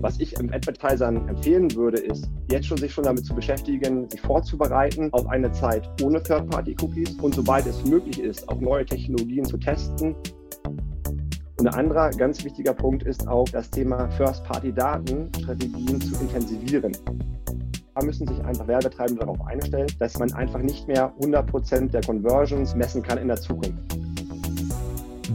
Was 0.00 0.20
ich 0.20 0.38
Advertisern 0.38 1.28
empfehlen 1.28 1.74
würde, 1.74 1.98
ist, 1.98 2.30
jetzt 2.50 2.66
schon 2.66 2.78
sich 2.78 2.92
schon 2.92 3.04
damit 3.04 3.26
zu 3.26 3.34
beschäftigen, 3.34 4.08
sich 4.08 4.20
vorzubereiten 4.20 5.12
auf 5.12 5.26
eine 5.26 5.50
Zeit 5.50 5.88
ohne 6.02 6.22
Third-Party-Cookies 6.22 7.16
und 7.20 7.34
sobald 7.34 7.66
es 7.66 7.84
möglich 7.84 8.20
ist, 8.20 8.48
auch 8.48 8.60
neue 8.60 8.86
Technologien 8.86 9.44
zu 9.44 9.56
testen. 9.56 10.14
Und 11.58 11.66
ein 11.66 11.74
anderer 11.74 12.10
ganz 12.10 12.44
wichtiger 12.44 12.74
Punkt 12.74 13.02
ist 13.02 13.26
auch 13.26 13.48
das 13.48 13.70
Thema 13.70 14.08
First-Party-Datenstrategien 14.10 16.00
zu 16.00 16.14
intensivieren. 16.20 16.92
Da 17.96 18.04
müssen 18.04 18.28
sich 18.28 18.40
einfach 18.44 18.68
Werbetreibende 18.68 19.22
darauf 19.22 19.44
einstellen, 19.44 19.88
dass 19.98 20.16
man 20.20 20.32
einfach 20.34 20.60
nicht 20.60 20.86
mehr 20.86 21.12
100% 21.20 21.90
der 21.90 22.02
Conversions 22.02 22.76
messen 22.76 23.02
kann 23.02 23.18
in 23.18 23.26
der 23.26 23.38
Zukunft. 23.38 23.98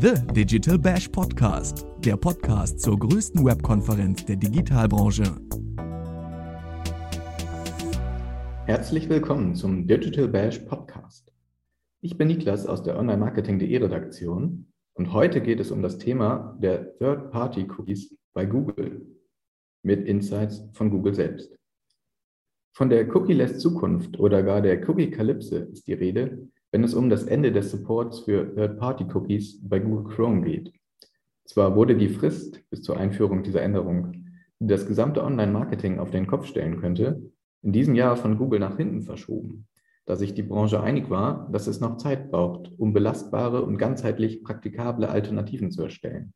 The 0.02 0.16
Digital 0.34 0.80
Bash 0.80 1.08
Podcast, 1.08 1.86
der 2.00 2.18
Podcast 2.18 2.80
zur 2.80 2.98
größten 2.98 3.46
Webkonferenz 3.46 4.26
der 4.26 4.38
Digitalbranche. 4.38 5.24
Herzlich 8.66 9.08
willkommen 9.08 9.54
zum 9.54 9.86
Digital 9.86 10.28
Bash 10.28 10.58
Podcast. 10.58 11.32
Ich 12.02 12.18
bin 12.18 12.30
Niklas 12.30 12.66
aus 12.66 12.82
der 12.82 12.98
Online-Marketing.de 12.98 13.78
Redaktion 13.78 14.66
und 14.96 15.14
heute 15.14 15.42
geht 15.42 15.60
es 15.60 15.70
um 15.70 15.84
das 15.84 16.00
Thema 16.00 16.58
der 16.60 16.98
Third-Party-Cookies 16.98 18.18
bei 18.34 18.48
Google 18.48 19.06
mit 19.84 20.08
Insights 20.08 20.68
von 20.74 20.90
Google 20.90 21.14
selbst. 21.14 21.56
Von 22.76 22.90
der 22.90 23.08
Cookie-less 23.16 23.60
Zukunft 23.60 24.20
oder 24.20 24.42
gar 24.42 24.64
der 24.64 24.90
Cookie-Kalypse 24.90 25.58
ist 25.72 25.86
die 25.86 25.94
Rede, 25.94 26.48
wenn 26.74 26.84
es 26.84 26.96
um 26.96 27.08
das 27.08 27.24
Ende 27.26 27.52
des 27.52 27.70
Supports 27.70 28.22
für 28.22 28.56
Third-Party-Cookies 28.56 29.60
bei 29.62 29.78
Google 29.78 30.12
Chrome 30.12 30.42
geht. 30.42 30.74
Zwar 31.46 31.76
wurde 31.76 31.96
die 31.96 32.10
Frist 32.10 32.68
bis 32.72 32.82
zur 32.82 32.98
Einführung 32.98 33.44
dieser 33.44 33.62
Änderung, 33.62 34.26
die 34.60 34.66
das 34.66 34.88
gesamte 34.88 35.24
Online-Marketing 35.24 36.00
auf 36.00 36.10
den 36.10 36.26
Kopf 36.26 36.48
stellen 36.48 36.82
könnte, 36.82 37.32
in 37.62 37.74
diesem 37.74 37.94
Jahr 37.94 38.18
von 38.18 38.40
Google 38.40 38.60
nach 38.60 38.76
hinten 38.76 39.04
verschoben, 39.04 39.68
da 40.08 40.16
sich 40.16 40.34
die 40.34 40.42
Branche 40.42 40.82
einig 40.82 41.12
war, 41.12 41.48
dass 41.52 41.68
es 41.68 41.80
noch 41.80 41.98
Zeit 41.98 42.32
braucht, 42.32 42.72
um 42.80 42.92
belastbare 42.92 43.62
und 43.62 43.78
ganzheitlich 43.78 44.44
praktikable 44.44 45.10
Alternativen 45.10 45.70
zu 45.70 45.84
erstellen. 45.84 46.34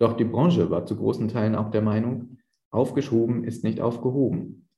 Doch 0.00 0.16
die 0.16 0.24
Branche 0.24 0.70
war 0.70 0.86
zu 0.86 0.96
großen 0.96 1.28
Teilen 1.28 1.54
auch 1.54 1.70
der 1.70 1.82
Meinung, 1.82 2.38
aufgeschoben 2.72 3.44
ist 3.44 3.62
nicht 3.62 3.80
aufgehoben. 3.80 4.68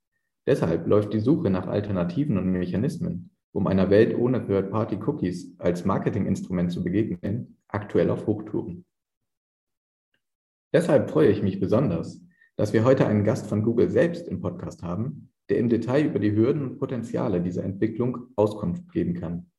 Deshalb 0.47 0.87
läuft 0.87 1.15
die 1.15 1.21
Suche 1.21 1.49
nach 1.49 1.69
Alternativen 1.69 2.37
und 2.37 2.53
Mechanismen, 2.53 3.31
um 3.53 3.67
einer 3.67 3.91
Welt 3.91 4.17
ohne 4.17 4.47
Third-Party-Cookies 4.47 5.57
als 5.59 5.85
Marketinginstrument 5.85 6.73
zu 6.73 6.83
begegnen, 6.83 7.59
aktuell 7.69 8.11
auf 8.11 8.27
Hochtouren. 8.27 8.85
Deshalb 10.73 11.11
freue 11.11 11.31
ich 11.31 11.43
mich 11.43 11.61
besonders, 11.61 12.23
dass 12.57 12.73
wir 12.73 12.85
heute 12.85 13.07
einen 13.07 13.25
Gast 13.25 13.47
von 13.47 13.63
Google 13.63 13.89
selbst 13.89 14.29
im 14.29 14.41
Podcast 14.41 14.83
haben, 14.83 15.33
der 15.49 15.59
im 15.59 15.69
Detail 15.69 16.05
über 16.05 16.19
die 16.19 16.35
Hürden 16.35 16.63
und 16.63 16.79
Potenziale 16.79 17.41
dieser 17.41 17.65
Entwicklung 17.65 18.29
Auskunft 18.37 18.91
geben 18.93 19.15
kann. 19.15 19.51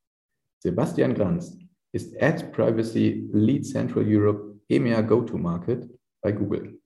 Sebastian 0.59 1.15
Glanz 1.15 1.57
ist 1.91 2.21
Ad 2.21 2.51
Privacy 2.51 3.29
Lead 3.33 3.65
Central 3.65 4.05
Europe 4.05 4.59
EMEA 4.67 5.01
Go-to-Market 5.01 5.89
bei 6.21 6.31
Google 6.31 6.79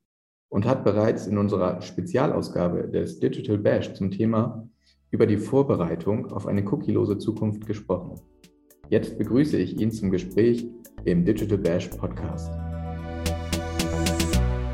und 0.49 0.65
hat 0.65 0.83
bereits 0.83 1.27
in 1.27 1.37
unserer 1.37 1.81
Spezialausgabe 1.81 2.87
des 2.87 3.19
Digital 3.19 3.57
Bash 3.57 3.93
zum 3.93 4.11
Thema 4.11 4.69
über 5.13 5.27
die 5.27 5.37
Vorbereitung 5.37 6.31
auf 6.31 6.47
eine 6.47 6.65
cookielose 6.71 7.19
Zukunft 7.19 7.67
gesprochen. 7.67 8.19
Jetzt 8.89 9.19
begrüße 9.19 9.57
ich 9.57 9.79
ihn 9.79 9.91
zum 9.91 10.09
Gespräch 10.09 10.67
im 11.05 11.23
Digital 11.23 11.59
Bash 11.59 11.87
Podcast. 11.89 12.51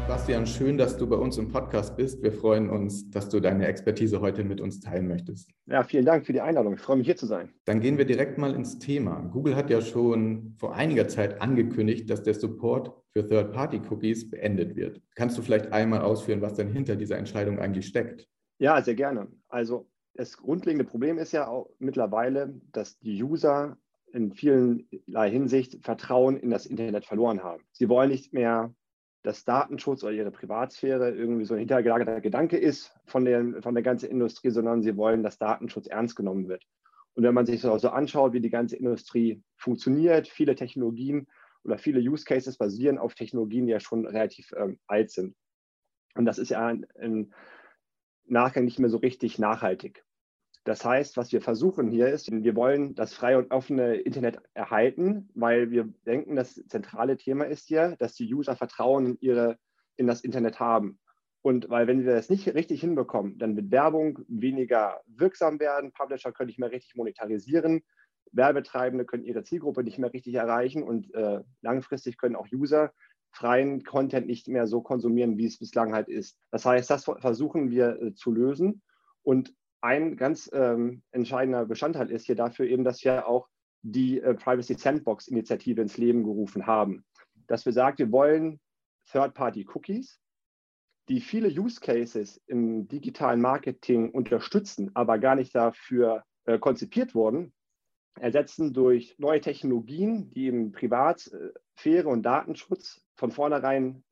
Bastian, 0.07 0.47
schön, 0.47 0.77
dass 0.77 0.95
du 0.95 1.07
bei 1.07 1.17
uns 1.17 1.37
im 1.37 1.49
Podcast 1.49 1.97
bist. 1.97 2.23
Wir 2.23 2.31
freuen 2.31 2.69
uns, 2.69 3.09
dass 3.09 3.27
du 3.27 3.41
deine 3.41 3.67
Expertise 3.67 4.21
heute 4.21 4.45
mit 4.45 4.61
uns 4.61 4.79
teilen 4.79 5.09
möchtest. 5.09 5.51
Ja, 5.65 5.83
vielen 5.83 6.05
Dank 6.05 6.25
für 6.25 6.31
die 6.31 6.39
Einladung. 6.39 6.75
Ich 6.75 6.79
freue 6.79 6.95
mich, 6.95 7.05
hier 7.05 7.17
zu 7.17 7.25
sein. 7.25 7.49
Dann 7.65 7.81
gehen 7.81 7.97
wir 7.97 8.05
direkt 8.05 8.37
mal 8.37 8.55
ins 8.55 8.79
Thema. 8.79 9.19
Google 9.33 9.57
hat 9.57 9.69
ja 9.69 9.81
schon 9.81 10.55
vor 10.57 10.73
einiger 10.73 11.09
Zeit 11.09 11.41
angekündigt, 11.41 12.09
dass 12.09 12.23
der 12.23 12.33
Support 12.33 12.93
für 13.11 13.27
Third-Party-Cookies 13.27 14.29
beendet 14.29 14.77
wird. 14.77 15.01
Kannst 15.15 15.37
du 15.37 15.41
vielleicht 15.41 15.73
einmal 15.73 15.99
ausführen, 15.99 16.41
was 16.41 16.53
denn 16.53 16.69
hinter 16.69 16.95
dieser 16.95 17.17
Entscheidung 17.17 17.59
eigentlich 17.59 17.87
steckt? 17.87 18.29
Ja, 18.57 18.81
sehr 18.81 18.95
gerne. 18.95 19.27
Also 19.49 19.89
das 20.19 20.35
grundlegende 20.35 20.83
Problem 20.83 21.17
ist 21.17 21.31
ja 21.31 21.47
auch 21.47 21.69
mittlerweile, 21.79 22.53
dass 22.73 22.99
die 22.99 23.23
User 23.23 23.77
in 24.11 24.33
vielerlei 24.33 25.31
Hinsicht 25.31 25.81
Vertrauen 25.81 26.35
in 26.35 26.49
das 26.49 26.65
Internet 26.65 27.05
verloren 27.05 27.41
haben. 27.41 27.63
Sie 27.71 27.87
wollen 27.87 28.09
nicht 28.09 28.33
mehr, 28.33 28.73
dass 29.23 29.45
Datenschutz 29.45 30.03
oder 30.03 30.11
ihre 30.11 30.31
Privatsphäre 30.31 31.11
irgendwie 31.11 31.45
so 31.45 31.53
ein 31.53 31.59
hintergelagerter 31.59 32.19
Gedanke 32.19 32.57
ist 32.57 32.93
von 33.05 33.23
der, 33.23 33.61
von 33.61 33.73
der 33.73 33.81
ganzen 33.81 34.09
Industrie, 34.09 34.49
sondern 34.49 34.81
sie 34.81 34.97
wollen, 34.97 35.23
dass 35.23 35.37
Datenschutz 35.37 35.87
ernst 35.87 36.17
genommen 36.17 36.49
wird. 36.49 36.65
Und 37.13 37.23
wenn 37.23 37.33
man 37.33 37.45
sich 37.45 37.61
so 37.61 37.71
anschaut, 37.71 38.33
wie 38.33 38.41
die 38.41 38.49
ganze 38.49 38.75
Industrie 38.75 39.41
funktioniert, 39.55 40.27
viele 40.27 40.55
Technologien 40.55 41.27
oder 41.63 41.77
viele 41.77 42.01
Use 42.01 42.25
Cases 42.25 42.57
basieren 42.57 42.97
auf 42.97 43.15
Technologien, 43.15 43.67
die 43.67 43.71
ja 43.71 43.79
schon 43.79 44.05
relativ 44.05 44.51
ähm, 44.57 44.79
alt 44.85 45.11
sind. 45.11 45.33
Und 46.15 46.25
das 46.25 46.39
ist 46.39 46.49
ja 46.49 46.69
im 46.69 47.31
Nachgang 48.25 48.65
nicht 48.65 48.79
mehr 48.79 48.89
so 48.89 48.97
richtig 48.97 49.39
nachhaltig. 49.39 50.03
Das 50.65 50.83
heißt, 50.83 51.17
was 51.17 51.31
wir 51.31 51.41
versuchen 51.41 51.89
hier 51.89 52.09
ist, 52.09 52.31
wir 52.31 52.55
wollen 52.55 52.93
das 52.93 53.13
freie 53.13 53.37
und 53.37 53.51
offene 53.51 53.95
Internet 53.95 54.39
erhalten, 54.53 55.29
weil 55.33 55.71
wir 55.71 55.91
denken, 56.05 56.35
das 56.35 56.55
zentrale 56.67 57.17
Thema 57.17 57.45
ist 57.45 57.67
hier, 57.67 57.95
dass 57.97 58.13
die 58.13 58.31
User 58.33 58.55
Vertrauen 58.55 59.05
in, 59.05 59.17
ihre, 59.21 59.57
in 59.95 60.05
das 60.05 60.21
Internet 60.21 60.59
haben. 60.59 60.99
Und 61.41 61.69
weil 61.69 61.87
wenn 61.87 62.05
wir 62.05 62.13
das 62.13 62.29
nicht 62.29 62.53
richtig 62.53 62.81
hinbekommen, 62.81 63.37
dann 63.37 63.55
wird 63.55 63.71
Werbung 63.71 64.19
weniger 64.27 64.99
wirksam 65.07 65.59
werden, 65.59 65.93
Publisher 65.93 66.33
können 66.33 66.47
nicht 66.47 66.59
mehr 66.59 66.71
richtig 66.71 66.95
monetarisieren, 66.95 67.81
Werbetreibende 68.31 69.05
können 69.05 69.23
ihre 69.23 69.43
Zielgruppe 69.43 69.83
nicht 69.83 69.97
mehr 69.97 70.13
richtig 70.13 70.35
erreichen 70.35 70.83
und 70.83 71.13
äh, 71.15 71.41
langfristig 71.61 72.17
können 72.17 72.35
auch 72.35 72.47
User 72.53 72.91
freien 73.31 73.83
Content 73.83 74.27
nicht 74.27 74.47
mehr 74.47 74.67
so 74.67 74.81
konsumieren, 74.81 75.37
wie 75.37 75.45
es 75.45 75.59
bislang 75.59 75.93
halt 75.93 76.09
ist. 76.09 76.37
Das 76.51 76.65
heißt, 76.65 76.89
das 76.89 77.05
versuchen 77.05 77.69
wir 77.69 78.01
äh, 78.01 78.13
zu 78.13 78.31
lösen. 78.31 78.81
Und 79.23 79.53
ein 79.81 80.17
ganz 80.17 80.49
ähm, 80.53 81.01
entscheidender 81.11 81.65
Bestandteil 81.65 82.11
ist 82.11 82.25
hier 82.25 82.35
dafür 82.35 82.67
eben, 82.67 82.83
dass 82.83 83.03
wir 83.03 83.27
auch 83.27 83.47
die 83.81 84.19
äh, 84.19 84.33
Privacy 84.33 84.75
Sandbox 84.75 85.27
Initiative 85.27 85.81
ins 85.81 85.97
Leben 85.97 86.23
gerufen 86.23 86.67
haben. 86.67 87.05
Dass 87.47 87.65
wir 87.65 87.73
sagen, 87.73 87.97
wir 87.97 88.11
wollen 88.11 88.59
Third-Party-Cookies, 89.11 90.19
die 91.07 91.21
viele 91.21 91.49
Use 91.49 91.79
Cases 91.79 92.41
im 92.45 92.87
digitalen 92.87 93.41
Marketing 93.41 94.11
unterstützen, 94.11 94.91
aber 94.93 95.17
gar 95.17 95.35
nicht 95.35 95.55
dafür 95.55 96.23
äh, 96.45 96.59
konzipiert 96.59 97.15
wurden, 97.15 97.53
ersetzen 98.19 98.73
durch 98.73 99.15
neue 99.17 99.41
Technologien, 99.41 100.29
die 100.31 100.45
eben 100.45 100.71
Privatsphäre 100.71 102.07
und 102.07 102.23
Datenschutz 102.23 103.01
von 103.15 103.31
vornherein 103.31 104.03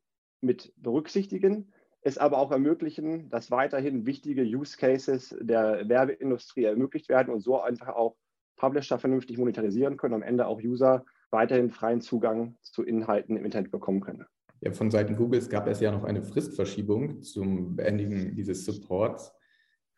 mit 0.41 0.73
berücksichtigen 0.77 1.73
es 2.02 2.18
aber 2.18 2.38
auch 2.38 2.52
ermöglichen, 2.52 3.30
dass 3.30 3.52
weiterhin 3.52 4.06
wichtige 4.06 4.44
Use 4.44 4.78
Cases 4.78 5.35
der 5.41 5.88
Werbeindustrie 5.90 6.63
ermöglicht 6.63 7.09
werden 7.09 7.34
und 7.34 7.41
so 7.41 7.62
einfach 7.62 7.90
auch 7.90 8.16
Publisher 8.56 9.00
vernünftig 9.00 9.38
monetarisieren 9.38 9.97
können, 9.97 10.16
am 10.16 10.24
Ende 10.24 10.47
auch 10.47 10.62
User 10.62 11.06
weiterhin 11.30 11.69
freien 11.69 12.02
Zugang 12.02 12.57
zu 12.62 12.84
Inhalten 12.84 13.38
im 13.38 13.46
Internet 13.46 13.72
bekommen 13.72 14.02
können. 14.02 14.25
Ja, 14.62 14.72
von 14.72 14.90
Seiten 14.90 15.16
Googles 15.16 15.50
gab 15.50 15.68
es 15.68 15.80
ja 15.81 15.91
noch 15.91 16.03
eine 16.03 16.24
Fristverschiebung 16.24 17.22
zum 17.22 17.75
Beendigen 17.75 18.36
dieses 18.36 18.66
Supports. 18.66 19.31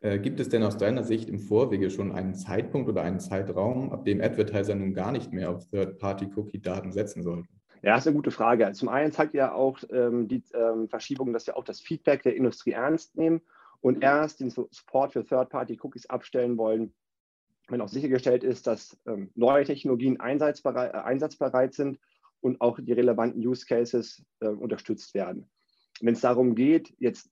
Äh, 0.02 0.20
gibt 0.20 0.40
es 0.40 0.50
denn 0.50 0.64
aus 0.64 0.78
deiner 0.78 1.04
Sicht 1.04 1.30
im 1.30 1.40
Vorwege 1.40 1.90
schon 1.90 2.12
einen 2.12 2.34
Zeitpunkt 2.34 2.90
oder 2.90 3.02
einen 3.02 3.20
Zeitraum, 3.20 3.92
ab 3.92 4.06
dem 4.06 4.22
Advertiser 4.22 4.76
nun 4.76 4.94
gar 4.94 5.12
nicht 5.12 5.32
mehr 5.32 5.50
auf 5.50 5.66
Third-Party-Cookie-Daten 5.70 6.92
setzen 6.92 7.24
sollten? 7.24 7.59
Ja, 7.82 7.94
das 7.94 8.04
ist 8.04 8.08
eine 8.08 8.16
gute 8.18 8.32
Frage. 8.32 8.72
Zum 8.74 8.90
einen 8.90 9.12
zeigt 9.12 9.34
ja 9.34 9.54
auch 9.54 9.80
ähm, 9.90 10.28
die 10.28 10.44
ähm, 10.54 10.90
Verschiebung, 10.90 11.32
dass 11.32 11.48
wir 11.48 11.56
auch 11.56 11.64
das 11.64 11.80
Feedback 11.80 12.24
der 12.24 12.36
Industrie 12.36 12.72
ernst 12.72 13.16
nehmen 13.16 13.42
und 13.82 13.98
mhm. 13.98 14.04
erst 14.04 14.42
den 14.42 14.50
Support 14.50 15.14
für 15.14 15.24
Third-Party-Cookies 15.24 16.08
abstellen 16.08 16.58
wollen, 16.58 16.94
wenn 17.70 17.82
auch 17.82 17.88
sichergestellt 17.88 18.44
ist, 18.44 18.68
dass 18.68 18.98
ähm, 19.06 19.32
neue 19.36 19.64
Technologien 19.64 20.20
einsatzbereit, 20.20 20.94
äh, 20.94 20.98
einsatzbereit, 20.98 21.74
sind 21.74 22.00
und 22.42 22.60
auch 22.60 22.80
die 22.82 22.94
relevanten 22.94 23.46
Use 23.46 23.66
Cases 23.66 24.26
äh, 24.42 24.48
unterstützt 24.48 25.14
werden. 25.14 25.50
Wenn 26.02 26.14
es 26.14 26.22
darum 26.22 26.56
geht, 26.56 26.94
jetzt 27.00 27.30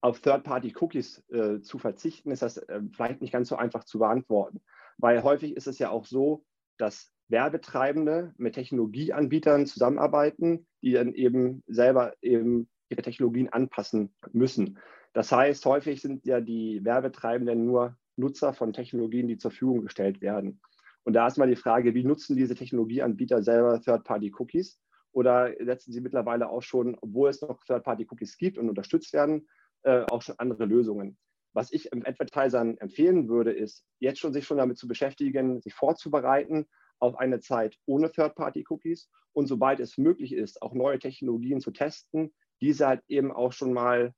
auf 0.00 0.20
Third-Party-Cookies 0.20 1.24
äh, 1.30 1.60
zu 1.60 1.78
verzichten, 1.78 2.32
ist 2.32 2.42
das 2.42 2.56
äh, 2.56 2.80
vielleicht 2.92 3.20
nicht 3.20 3.32
ganz 3.32 3.48
so 3.48 3.56
einfach 3.56 3.84
zu 3.84 4.00
beantworten, 4.00 4.60
weil 4.98 5.22
häufig 5.22 5.56
ist 5.56 5.68
es 5.68 5.78
ja 5.78 5.90
auch 5.90 6.06
so, 6.06 6.44
dass 6.78 7.11
Werbetreibende 7.28 8.34
mit 8.36 8.54
Technologieanbietern 8.54 9.66
zusammenarbeiten, 9.66 10.66
die 10.82 10.92
dann 10.92 11.14
eben 11.14 11.62
selber 11.66 12.14
eben 12.20 12.68
ihre 12.88 13.02
Technologien 13.02 13.48
anpassen 13.48 14.14
müssen. 14.32 14.78
Das 15.12 15.32
heißt, 15.32 15.64
häufig 15.66 16.02
sind 16.02 16.26
ja 16.26 16.40
die 16.40 16.84
Werbetreibenden 16.84 17.66
nur 17.66 17.96
Nutzer 18.16 18.52
von 18.52 18.72
Technologien, 18.72 19.28
die 19.28 19.38
zur 19.38 19.50
Verfügung 19.50 19.82
gestellt 19.82 20.20
werden. 20.20 20.60
Und 21.04 21.14
da 21.14 21.26
ist 21.26 21.38
mal 21.38 21.48
die 21.48 21.56
Frage, 21.56 21.94
wie 21.94 22.04
nutzen 22.04 22.36
diese 22.36 22.54
Technologieanbieter 22.54 23.42
selber 23.42 23.80
Third-Party-Cookies? 23.80 24.78
oder 25.12 25.52
setzen 25.60 25.92
sie 25.92 26.00
mittlerweile 26.00 26.48
auch 26.48 26.62
schon, 26.62 26.96
obwohl 27.00 27.30
es 27.30 27.40
noch 27.42 27.62
Third-Party-Cookies 27.64 28.38
gibt 28.38 28.58
und 28.58 28.68
unterstützt 28.68 29.12
werden, 29.12 29.48
äh, 29.82 30.04
auch 30.10 30.22
schon 30.22 30.38
andere 30.38 30.64
Lösungen. 30.64 31.18
Was 31.52 31.70
ich 31.70 31.92
Advertisern 31.92 32.78
empfehlen 32.78 33.28
würde, 33.28 33.52
ist, 33.52 33.84
jetzt 33.98 34.20
schon 34.20 34.32
sich 34.32 34.46
schon 34.46 34.56
damit 34.56 34.78
zu 34.78 34.88
beschäftigen, 34.88 35.60
sich 35.60 35.74
vorzubereiten 35.74 36.66
auf 37.02 37.18
eine 37.18 37.40
Zeit 37.40 37.78
ohne 37.84 38.12
Third-Party-Cookies 38.12 39.10
und 39.32 39.48
sobald 39.48 39.80
es 39.80 39.98
möglich 39.98 40.32
ist, 40.32 40.62
auch 40.62 40.72
neue 40.72 40.98
Technologien 40.98 41.60
zu 41.60 41.72
testen, 41.72 42.32
diese 42.60 42.86
halt 42.86 43.02
eben 43.08 43.32
auch 43.32 43.52
schon 43.52 43.72
mal 43.72 44.14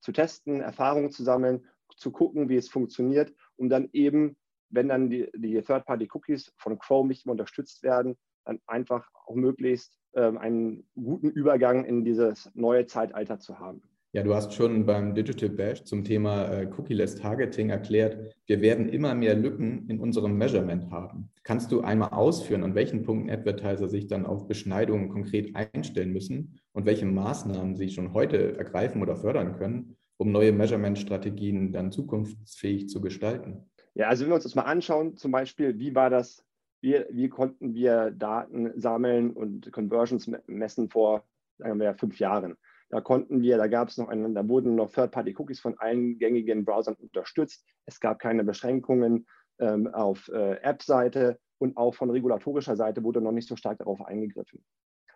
zu 0.00 0.12
testen, 0.12 0.60
Erfahrungen 0.60 1.12
zu 1.12 1.22
sammeln, 1.22 1.66
zu 1.96 2.10
gucken, 2.10 2.48
wie 2.48 2.56
es 2.56 2.68
funktioniert, 2.68 3.32
um 3.56 3.68
dann 3.68 3.88
eben, 3.92 4.36
wenn 4.70 4.88
dann 4.88 5.08
die, 5.08 5.30
die 5.36 5.62
Third-Party-Cookies 5.62 6.52
von 6.56 6.78
Chrome 6.78 7.08
nicht 7.08 7.26
mehr 7.26 7.32
unterstützt 7.32 7.84
werden, 7.84 8.16
dann 8.44 8.60
einfach 8.66 9.08
auch 9.26 9.34
möglichst 9.34 9.96
ähm, 10.14 10.36
einen 10.38 10.88
guten 10.94 11.30
Übergang 11.30 11.84
in 11.84 12.04
dieses 12.04 12.50
neue 12.54 12.86
Zeitalter 12.86 13.38
zu 13.38 13.60
haben. 13.60 13.82
Ja, 14.16 14.22
du 14.22 14.34
hast 14.34 14.54
schon 14.54 14.86
beim 14.86 15.14
Digital 15.14 15.50
Bash 15.50 15.84
zum 15.84 16.02
Thema 16.02 16.46
äh, 16.46 16.66
Cookie-less 16.74 17.16
Targeting 17.16 17.68
erklärt, 17.68 18.34
wir 18.46 18.62
werden 18.62 18.88
immer 18.88 19.14
mehr 19.14 19.34
Lücken 19.34 19.86
in 19.90 20.00
unserem 20.00 20.38
Measurement 20.38 20.90
haben. 20.90 21.28
Kannst 21.42 21.70
du 21.70 21.82
einmal 21.82 22.08
ausführen, 22.08 22.64
an 22.64 22.74
welchen 22.74 23.02
Punkten 23.02 23.28
Advertiser 23.28 23.90
sich 23.90 24.06
dann 24.06 24.24
auf 24.24 24.48
Beschneidungen 24.48 25.10
konkret 25.10 25.54
einstellen 25.54 26.14
müssen 26.14 26.58
und 26.72 26.86
welche 26.86 27.04
Maßnahmen 27.04 27.76
sie 27.76 27.90
schon 27.90 28.14
heute 28.14 28.56
ergreifen 28.56 29.02
oder 29.02 29.16
fördern 29.16 29.58
können, 29.58 29.98
um 30.16 30.32
neue 30.32 30.52
Measurement-Strategien 30.52 31.72
dann 31.72 31.92
zukunftsfähig 31.92 32.88
zu 32.88 33.02
gestalten? 33.02 33.68
Ja, 33.92 34.08
also 34.08 34.24
wenn 34.24 34.30
wir 34.30 34.36
uns 34.36 34.44
das 34.44 34.54
mal 34.54 34.62
anschauen, 34.62 35.18
zum 35.18 35.30
Beispiel, 35.30 35.78
wie 35.78 35.94
war 35.94 36.08
das, 36.08 36.42
wie, 36.80 37.04
wie 37.10 37.28
konnten 37.28 37.74
wir 37.74 38.12
Daten 38.12 38.72
sammeln 38.80 39.32
und 39.32 39.70
Conversions 39.72 40.30
messen 40.46 40.88
vor, 40.88 41.22
sagen 41.58 41.78
wir, 41.78 41.94
fünf 41.96 42.18
Jahren? 42.18 42.56
Da 42.88 43.00
konnten 43.00 43.42
wir, 43.42 43.56
da 43.56 43.66
gab 43.66 43.88
es 43.88 43.96
noch 43.96 44.08
einen, 44.08 44.34
da 44.34 44.48
wurden 44.48 44.76
noch 44.76 44.92
Third-Party-Cookies 44.92 45.60
von 45.60 45.76
allen 45.78 46.18
gängigen 46.18 46.64
Browsern 46.64 46.94
unterstützt. 46.94 47.64
Es 47.84 47.98
gab 47.98 48.18
keine 48.18 48.44
Beschränkungen 48.44 49.26
ähm, 49.58 49.88
auf 49.88 50.28
äh, 50.28 50.56
App-Seite 50.62 51.38
und 51.58 51.76
auch 51.76 51.94
von 51.94 52.10
regulatorischer 52.10 52.76
Seite 52.76 53.02
wurde 53.02 53.20
noch 53.20 53.32
nicht 53.32 53.48
so 53.48 53.56
stark 53.56 53.78
darauf 53.78 54.04
eingegriffen. 54.04 54.64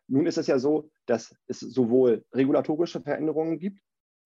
Nun 0.08 0.26
ist 0.26 0.38
es 0.38 0.48
ja 0.48 0.58
so, 0.58 0.90
dass 1.06 1.36
es 1.46 1.60
sowohl 1.60 2.24
regulatorische 2.32 3.00
Veränderungen 3.00 3.58
gibt, 3.60 3.80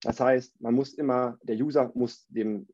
das 0.04 0.20
heißt, 0.20 0.60
man 0.60 0.74
muss 0.74 0.92
immer, 0.92 1.38
der 1.42 1.56
User 1.56 1.90
muss 1.94 2.26
dem 2.28 2.68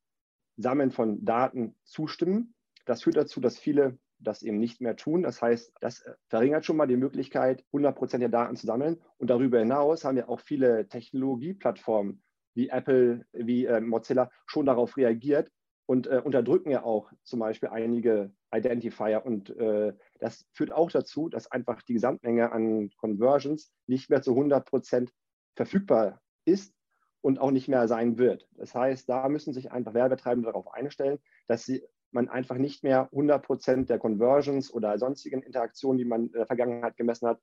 Sammeln 0.56 0.90
von 0.90 1.24
Daten 1.24 1.76
zustimmen. 1.84 2.54
Das 2.86 3.04
führt 3.04 3.16
dazu, 3.16 3.40
dass 3.40 3.56
viele 3.56 3.98
das 4.20 4.42
eben 4.42 4.58
nicht 4.58 4.80
mehr 4.80 4.96
tun. 4.96 5.22
Das 5.22 5.40
heißt, 5.42 5.72
das 5.80 6.00
äh, 6.02 6.14
verringert 6.28 6.64
schon 6.64 6.76
mal 6.76 6.86
die 6.86 6.96
Möglichkeit, 6.96 7.64
100 7.68 7.96
Prozent 7.96 8.22
der 8.22 8.28
Daten 8.28 8.56
zu 8.56 8.66
sammeln. 8.66 9.00
Und 9.18 9.30
darüber 9.30 9.58
hinaus 9.58 10.04
haben 10.04 10.16
ja 10.16 10.28
auch 10.28 10.40
viele 10.40 10.88
Technologieplattformen 10.88 12.22
wie 12.54 12.68
Apple, 12.68 13.24
wie 13.32 13.66
äh, 13.66 13.80
Mozilla 13.80 14.30
schon 14.46 14.66
darauf 14.66 14.96
reagiert 14.96 15.50
und 15.86 16.06
äh, 16.06 16.20
unterdrücken 16.24 16.70
ja 16.70 16.84
auch 16.84 17.10
zum 17.24 17.40
Beispiel 17.40 17.68
einige 17.70 18.32
Identifier. 18.54 19.24
Und 19.24 19.50
äh, 19.50 19.92
das 20.18 20.46
führt 20.52 20.72
auch 20.72 20.90
dazu, 20.90 21.28
dass 21.28 21.50
einfach 21.50 21.82
die 21.82 21.94
Gesamtmenge 21.94 22.52
an 22.52 22.90
Conversions 22.96 23.72
nicht 23.86 24.10
mehr 24.10 24.22
zu 24.22 24.30
100 24.30 24.64
Prozent 24.64 25.12
verfügbar 25.56 26.20
ist 26.44 26.74
und 27.22 27.40
auch 27.40 27.50
nicht 27.50 27.68
mehr 27.68 27.88
sein 27.88 28.18
wird. 28.18 28.48
Das 28.52 28.74
heißt, 28.74 29.08
da 29.08 29.28
müssen 29.28 29.52
sich 29.52 29.72
einfach 29.72 29.94
Werbetreibende 29.94 30.46
darauf 30.46 30.72
einstellen, 30.72 31.18
dass 31.48 31.64
sie 31.64 31.84
man 32.12 32.28
einfach 32.28 32.56
nicht 32.56 32.82
mehr 32.82 33.08
100 33.12 33.42
Prozent 33.42 33.90
der 33.90 33.98
Conversions 33.98 34.72
oder 34.72 34.98
sonstigen 34.98 35.42
Interaktionen, 35.42 35.98
die 35.98 36.04
man 36.04 36.26
in 36.26 36.32
der 36.32 36.46
Vergangenheit 36.46 36.96
gemessen 36.96 37.28
hat, 37.28 37.40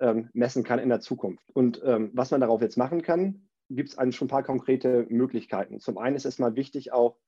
ähm, 0.00 0.28
messen 0.32 0.64
kann 0.64 0.78
in 0.78 0.88
der 0.88 1.00
Zukunft. 1.00 1.44
Und 1.54 1.80
ähm, 1.84 2.10
was 2.14 2.30
man 2.30 2.40
darauf 2.40 2.60
jetzt 2.60 2.76
machen 2.76 3.02
kann, 3.02 3.48
gibt 3.68 3.90
es 3.90 4.14
schon 4.14 4.26
ein 4.26 4.30
paar 4.30 4.42
konkrete 4.42 5.06
Möglichkeiten. 5.08 5.80
Zum 5.80 5.98
einen 5.98 6.16
ist 6.16 6.26
es 6.26 6.38
mal 6.38 6.56
wichtig, 6.56 6.92
auch 6.92 7.18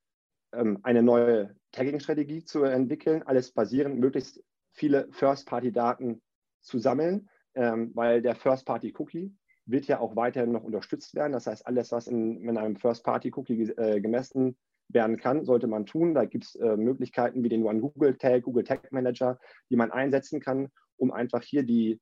ähm, 0.53 0.81
eine 0.83 1.03
neue 1.03 1.57
Tagging-Strategie 1.73 2.45
zu 2.45 2.65
entwickeln, 2.65 3.23
alles 3.23 3.53
basierend, 3.53 3.99
möglichst 3.99 4.43
viele 4.73 5.09
First-Party-Daten 5.13 6.23
zu 6.61 6.79
sammeln, 6.79 7.29
ähm, 7.55 7.93
weil 7.95 8.23
der 8.23 8.35
First-Party-Cookie 8.35 9.35
wird 9.67 9.87
ja 9.87 10.01
auch 10.01 10.17
weiterhin 10.17 10.53
noch 10.53 10.65
unterstützt 10.65 11.15
werden. 11.15 11.33
Das 11.33 11.47
heißt, 11.47 11.67
alles, 11.67 11.93
was 11.93 12.07
in, 12.07 12.43
in 12.43 12.59
einem 12.59 12.77
First-Party-Cookie 12.77 13.71
äh, 13.77 14.01
gemessen 14.01 14.57
werden 14.95 15.17
kann, 15.17 15.45
sollte 15.45 15.67
man 15.67 15.87
tun. 15.87 16.15
Da 16.15 16.25
gibt 16.25 16.45
es 16.45 16.55
äh, 16.55 16.77
Möglichkeiten 16.77 17.43
wie 17.43 17.49
den 17.49 17.65
One 17.65 17.81
Google 17.81 18.17
Tag, 18.17 18.45
Google 18.45 18.65
Tag 18.65 18.93
Manager, 18.93 19.39
die 19.71 19.77
man 19.77 19.91
einsetzen 19.91 20.41
kann, 20.41 20.69
um 20.97 21.11
einfach 21.11 21.43
hier 21.43 21.65
die 21.65 22.01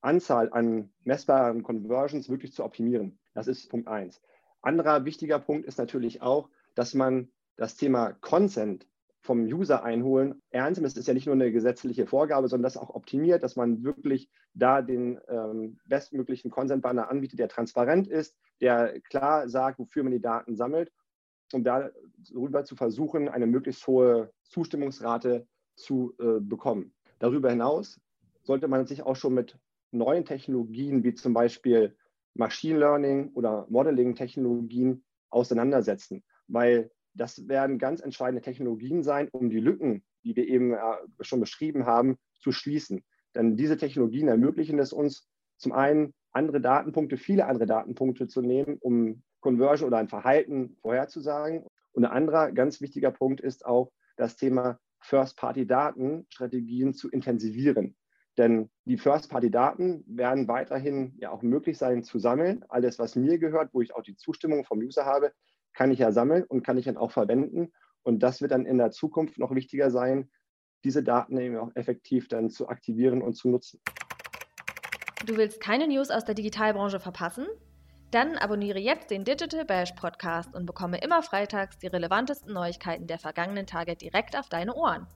Anzahl 0.00 0.52
an 0.52 0.92
messbaren 1.02 1.62
Conversions 1.62 2.28
wirklich 2.28 2.52
zu 2.52 2.62
optimieren. 2.62 3.18
Das 3.32 3.48
ist 3.48 3.70
Punkt 3.70 3.88
eins. 3.88 4.20
Anderer 4.60 5.04
wichtiger 5.04 5.38
Punkt 5.38 5.66
ist 5.66 5.78
natürlich 5.78 6.22
auch, 6.22 6.50
dass 6.74 6.94
man 6.94 7.32
das 7.56 7.76
Thema 7.76 8.12
Consent 8.20 8.86
vom 9.20 9.44
User 9.44 9.82
einholen 9.82 10.42
ernst 10.50 10.80
nimmt. 10.80 10.92
Es 10.92 10.98
ist 10.98 11.08
ja 11.08 11.14
nicht 11.14 11.24
nur 11.24 11.34
eine 11.34 11.50
gesetzliche 11.50 12.06
Vorgabe, 12.06 12.48
sondern 12.48 12.64
das 12.64 12.76
auch 12.76 12.90
optimiert, 12.94 13.42
dass 13.42 13.56
man 13.56 13.82
wirklich 13.82 14.28
da 14.52 14.82
den 14.82 15.18
ähm, 15.28 15.78
bestmöglichen 15.86 16.50
Consent-Banner 16.50 17.10
anbietet, 17.10 17.38
der 17.38 17.48
transparent 17.48 18.06
ist, 18.06 18.36
der 18.60 19.00
klar 19.00 19.48
sagt, 19.48 19.78
wofür 19.78 20.02
man 20.02 20.12
die 20.12 20.20
Daten 20.20 20.56
sammelt 20.56 20.92
um 21.54 21.64
darüber 22.32 22.64
zu 22.64 22.76
versuchen, 22.76 23.28
eine 23.28 23.46
möglichst 23.46 23.86
hohe 23.86 24.32
Zustimmungsrate 24.44 25.46
zu 25.76 26.14
äh, 26.18 26.40
bekommen. 26.40 26.94
Darüber 27.18 27.50
hinaus 27.50 28.00
sollte 28.42 28.68
man 28.68 28.86
sich 28.86 29.02
auch 29.02 29.16
schon 29.16 29.34
mit 29.34 29.58
neuen 29.90 30.24
Technologien 30.24 31.04
wie 31.04 31.14
zum 31.14 31.34
Beispiel 31.34 31.96
Machine 32.34 32.78
Learning 32.78 33.30
oder 33.34 33.66
Modeling-Technologien 33.70 35.04
auseinandersetzen, 35.30 36.24
weil 36.48 36.90
das 37.14 37.48
werden 37.48 37.78
ganz 37.78 38.00
entscheidende 38.00 38.42
Technologien 38.42 39.02
sein, 39.02 39.28
um 39.30 39.50
die 39.50 39.60
Lücken, 39.60 40.04
die 40.24 40.34
wir 40.34 40.48
eben 40.48 40.74
äh, 40.74 40.78
schon 41.20 41.40
beschrieben 41.40 41.86
haben, 41.86 42.16
zu 42.40 42.52
schließen. 42.52 43.04
Denn 43.34 43.56
diese 43.56 43.76
Technologien 43.76 44.28
ermöglichen 44.28 44.78
es 44.78 44.92
uns, 44.92 45.28
zum 45.56 45.72
einen 45.72 46.12
andere 46.32 46.60
Datenpunkte, 46.60 47.16
viele 47.16 47.46
andere 47.46 47.66
Datenpunkte 47.66 48.26
zu 48.26 48.42
nehmen, 48.42 48.78
um 48.80 49.22
Conversion 49.40 49.88
oder 49.88 49.98
ein 49.98 50.08
Verhalten 50.08 50.76
vorherzusagen. 50.80 51.64
Und 51.94 52.04
ein 52.04 52.10
anderer 52.10 52.52
ganz 52.52 52.80
wichtiger 52.80 53.10
Punkt 53.10 53.40
ist 53.40 53.64
auch 53.64 53.90
das 54.16 54.36
Thema 54.36 54.78
First-Party-Daten-Strategien 55.00 56.92
zu 56.92 57.08
intensivieren. 57.08 57.96
Denn 58.36 58.68
die 58.84 58.98
First-Party-Daten 58.98 60.04
werden 60.06 60.48
weiterhin 60.48 61.14
ja 61.18 61.30
auch 61.30 61.42
möglich 61.42 61.78
sein 61.78 62.02
zu 62.02 62.18
sammeln. 62.18 62.64
Alles, 62.68 62.98
was 62.98 63.14
mir 63.14 63.38
gehört, 63.38 63.72
wo 63.72 63.80
ich 63.80 63.94
auch 63.94 64.02
die 64.02 64.16
Zustimmung 64.16 64.64
vom 64.64 64.80
User 64.80 65.04
habe, 65.04 65.32
kann 65.72 65.92
ich 65.92 66.00
ja 66.00 66.10
sammeln 66.10 66.44
und 66.44 66.64
kann 66.64 66.76
ich 66.76 66.86
dann 66.86 66.96
auch 66.96 67.12
verwenden. 67.12 67.72
Und 68.02 68.22
das 68.22 68.40
wird 68.40 68.50
dann 68.50 68.66
in 68.66 68.78
der 68.78 68.90
Zukunft 68.90 69.38
noch 69.38 69.54
wichtiger 69.54 69.90
sein, 69.90 70.30
diese 70.82 71.02
Daten 71.02 71.38
eben 71.38 71.56
auch 71.56 71.70
effektiv 71.74 72.28
dann 72.28 72.50
zu 72.50 72.68
aktivieren 72.68 73.22
und 73.22 73.34
zu 73.34 73.48
nutzen. 73.48 73.80
Du 75.24 75.36
willst 75.36 75.60
keine 75.60 75.86
News 75.86 76.10
aus 76.10 76.24
der 76.24 76.34
Digitalbranche 76.34 77.00
verpassen? 77.00 77.46
Dann 78.14 78.38
abonniere 78.38 78.78
jetzt 78.78 79.10
den 79.10 79.24
Digital 79.24 79.64
Bash 79.64 79.90
Podcast 79.90 80.54
und 80.54 80.66
bekomme 80.66 80.98
immer 80.98 81.20
freitags 81.24 81.78
die 81.78 81.88
relevantesten 81.88 82.52
Neuigkeiten 82.52 83.08
der 83.08 83.18
vergangenen 83.18 83.66
Tage 83.66 83.96
direkt 83.96 84.38
auf 84.38 84.48
deine 84.48 84.72
Ohren. 84.76 85.08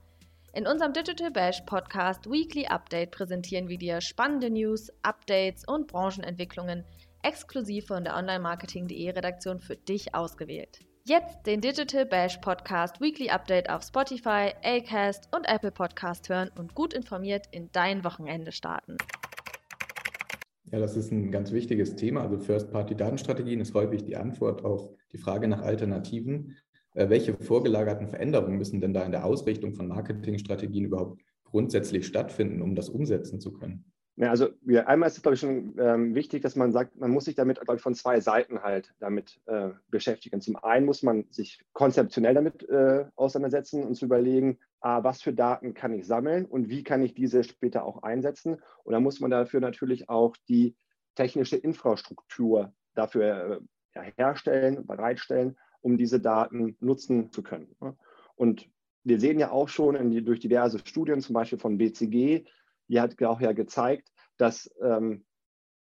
In 0.52 0.66
unserem 0.66 0.92
Digital 0.92 1.30
Bash 1.30 1.60
Podcast 1.60 2.28
Weekly 2.28 2.66
Update 2.66 3.12
präsentieren 3.12 3.68
wir 3.68 3.78
dir 3.78 4.00
spannende 4.00 4.50
News, 4.50 4.90
Updates 5.02 5.62
und 5.64 5.86
Branchenentwicklungen 5.86 6.84
exklusiv 7.22 7.86
von 7.86 8.02
der 8.02 8.16
Online-Marketing.de 8.16 9.10
Redaktion 9.10 9.60
für 9.60 9.76
dich 9.76 10.16
ausgewählt. 10.16 10.80
Jetzt 11.04 11.46
den 11.46 11.60
Digital 11.60 12.04
Bash 12.04 12.38
Podcast 12.38 13.00
Weekly 13.00 13.30
Update 13.30 13.70
auf 13.70 13.84
Spotify, 13.84 14.54
Acast 14.64 15.28
und 15.32 15.48
Apple 15.48 15.70
Podcast 15.70 16.28
hören 16.28 16.50
und 16.58 16.74
gut 16.74 16.94
informiert 16.94 17.46
in 17.52 17.70
dein 17.70 18.02
Wochenende 18.02 18.50
starten. 18.50 18.96
Ja, 20.70 20.78
das 20.78 20.96
ist 20.96 21.10
ein 21.12 21.30
ganz 21.30 21.52
wichtiges 21.52 21.96
Thema. 21.96 22.22
Also 22.22 22.38
First-Party-Datenstrategien 22.38 23.60
ist 23.60 23.74
häufig 23.74 24.04
die 24.04 24.16
Antwort 24.16 24.64
auf 24.64 24.90
die 25.12 25.18
Frage 25.18 25.48
nach 25.48 25.62
Alternativen. 25.62 26.56
Äh, 26.94 27.08
welche 27.08 27.34
vorgelagerten 27.34 28.08
Veränderungen 28.08 28.58
müssen 28.58 28.80
denn 28.80 28.92
da 28.92 29.02
in 29.02 29.12
der 29.12 29.24
Ausrichtung 29.24 29.74
von 29.74 29.88
Marketingstrategien 29.88 30.84
überhaupt 30.84 31.22
grundsätzlich 31.44 32.06
stattfinden, 32.06 32.60
um 32.60 32.74
das 32.74 32.90
umsetzen 32.90 33.40
zu 33.40 33.52
können? 33.52 33.84
Ja, 34.20 34.30
also 34.30 34.48
ja, 34.66 34.84
einmal 34.86 35.06
ist 35.06 35.16
es, 35.16 35.22
glaube 35.22 35.36
ich, 35.36 35.40
schon 35.40 35.76
ähm, 35.78 36.12
wichtig, 36.16 36.42
dass 36.42 36.56
man 36.56 36.72
sagt, 36.72 36.96
man 36.96 37.12
muss 37.12 37.26
sich 37.26 37.36
damit, 37.36 37.60
glaube 37.60 37.76
ich, 37.76 37.82
von 37.82 37.94
zwei 37.94 38.18
Seiten 38.18 38.64
halt 38.64 38.92
damit 38.98 39.40
äh, 39.46 39.70
beschäftigen. 39.90 40.40
Zum 40.40 40.56
einen 40.56 40.86
muss 40.86 41.04
man 41.04 41.26
sich 41.30 41.64
konzeptionell 41.72 42.34
damit 42.34 42.68
äh, 42.68 43.04
auseinandersetzen 43.14 43.84
und 43.84 43.94
zu 43.94 44.06
überlegen, 44.06 44.58
ah, 44.80 45.04
was 45.04 45.22
für 45.22 45.32
Daten 45.32 45.72
kann 45.72 45.94
ich 45.94 46.04
sammeln 46.04 46.46
und 46.46 46.68
wie 46.68 46.82
kann 46.82 47.00
ich 47.00 47.14
diese 47.14 47.44
später 47.44 47.84
auch 47.84 48.02
einsetzen. 48.02 48.56
Und 48.82 48.92
dann 48.92 49.04
muss 49.04 49.20
man 49.20 49.30
dafür 49.30 49.60
natürlich 49.60 50.08
auch 50.08 50.36
die 50.48 50.74
technische 51.14 51.56
Infrastruktur 51.56 52.72
dafür 52.96 53.62
äh, 53.94 54.10
herstellen, 54.16 54.84
bereitstellen, 54.84 55.56
um 55.80 55.96
diese 55.96 56.18
Daten 56.18 56.76
nutzen 56.80 57.30
zu 57.30 57.44
können. 57.44 57.76
Ne? 57.80 57.96
Und 58.34 58.68
wir 59.04 59.20
sehen 59.20 59.38
ja 59.38 59.52
auch 59.52 59.68
schon 59.68 60.10
die, 60.10 60.24
durch 60.24 60.40
diverse 60.40 60.80
Studien, 60.80 61.20
zum 61.20 61.34
Beispiel 61.34 61.58
von 61.58 61.78
BCG, 61.78 62.44
die 62.88 63.00
hat 63.00 63.22
auch 63.22 63.40
ja 63.40 63.52
gezeigt, 63.52 64.10
dass 64.36 64.70
ähm, 64.82 65.24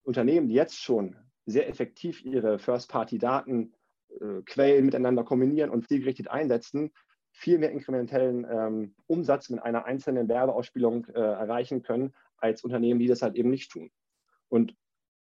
Unternehmen, 0.02 0.48
die 0.48 0.54
jetzt 0.54 0.78
schon 0.78 1.16
sehr 1.46 1.68
effektiv 1.68 2.24
ihre 2.24 2.58
First-Party-Daten 2.58 3.74
äh, 4.20 4.80
miteinander 4.80 5.24
kombinieren 5.24 5.70
und 5.70 5.88
zielgerichtet 5.88 6.28
einsetzen, 6.28 6.92
viel 7.32 7.58
mehr 7.58 7.72
inkrementellen 7.72 8.46
ähm, 8.48 8.94
Umsatz 9.06 9.48
mit 9.48 9.62
einer 9.62 9.84
einzelnen 9.84 10.28
Werbeausspielung 10.28 11.06
äh, 11.06 11.20
erreichen 11.20 11.82
können, 11.82 12.14
als 12.36 12.62
Unternehmen, 12.62 13.00
die 13.00 13.06
das 13.06 13.22
halt 13.22 13.36
eben 13.36 13.50
nicht 13.50 13.70
tun. 13.70 13.90
Und 14.48 14.74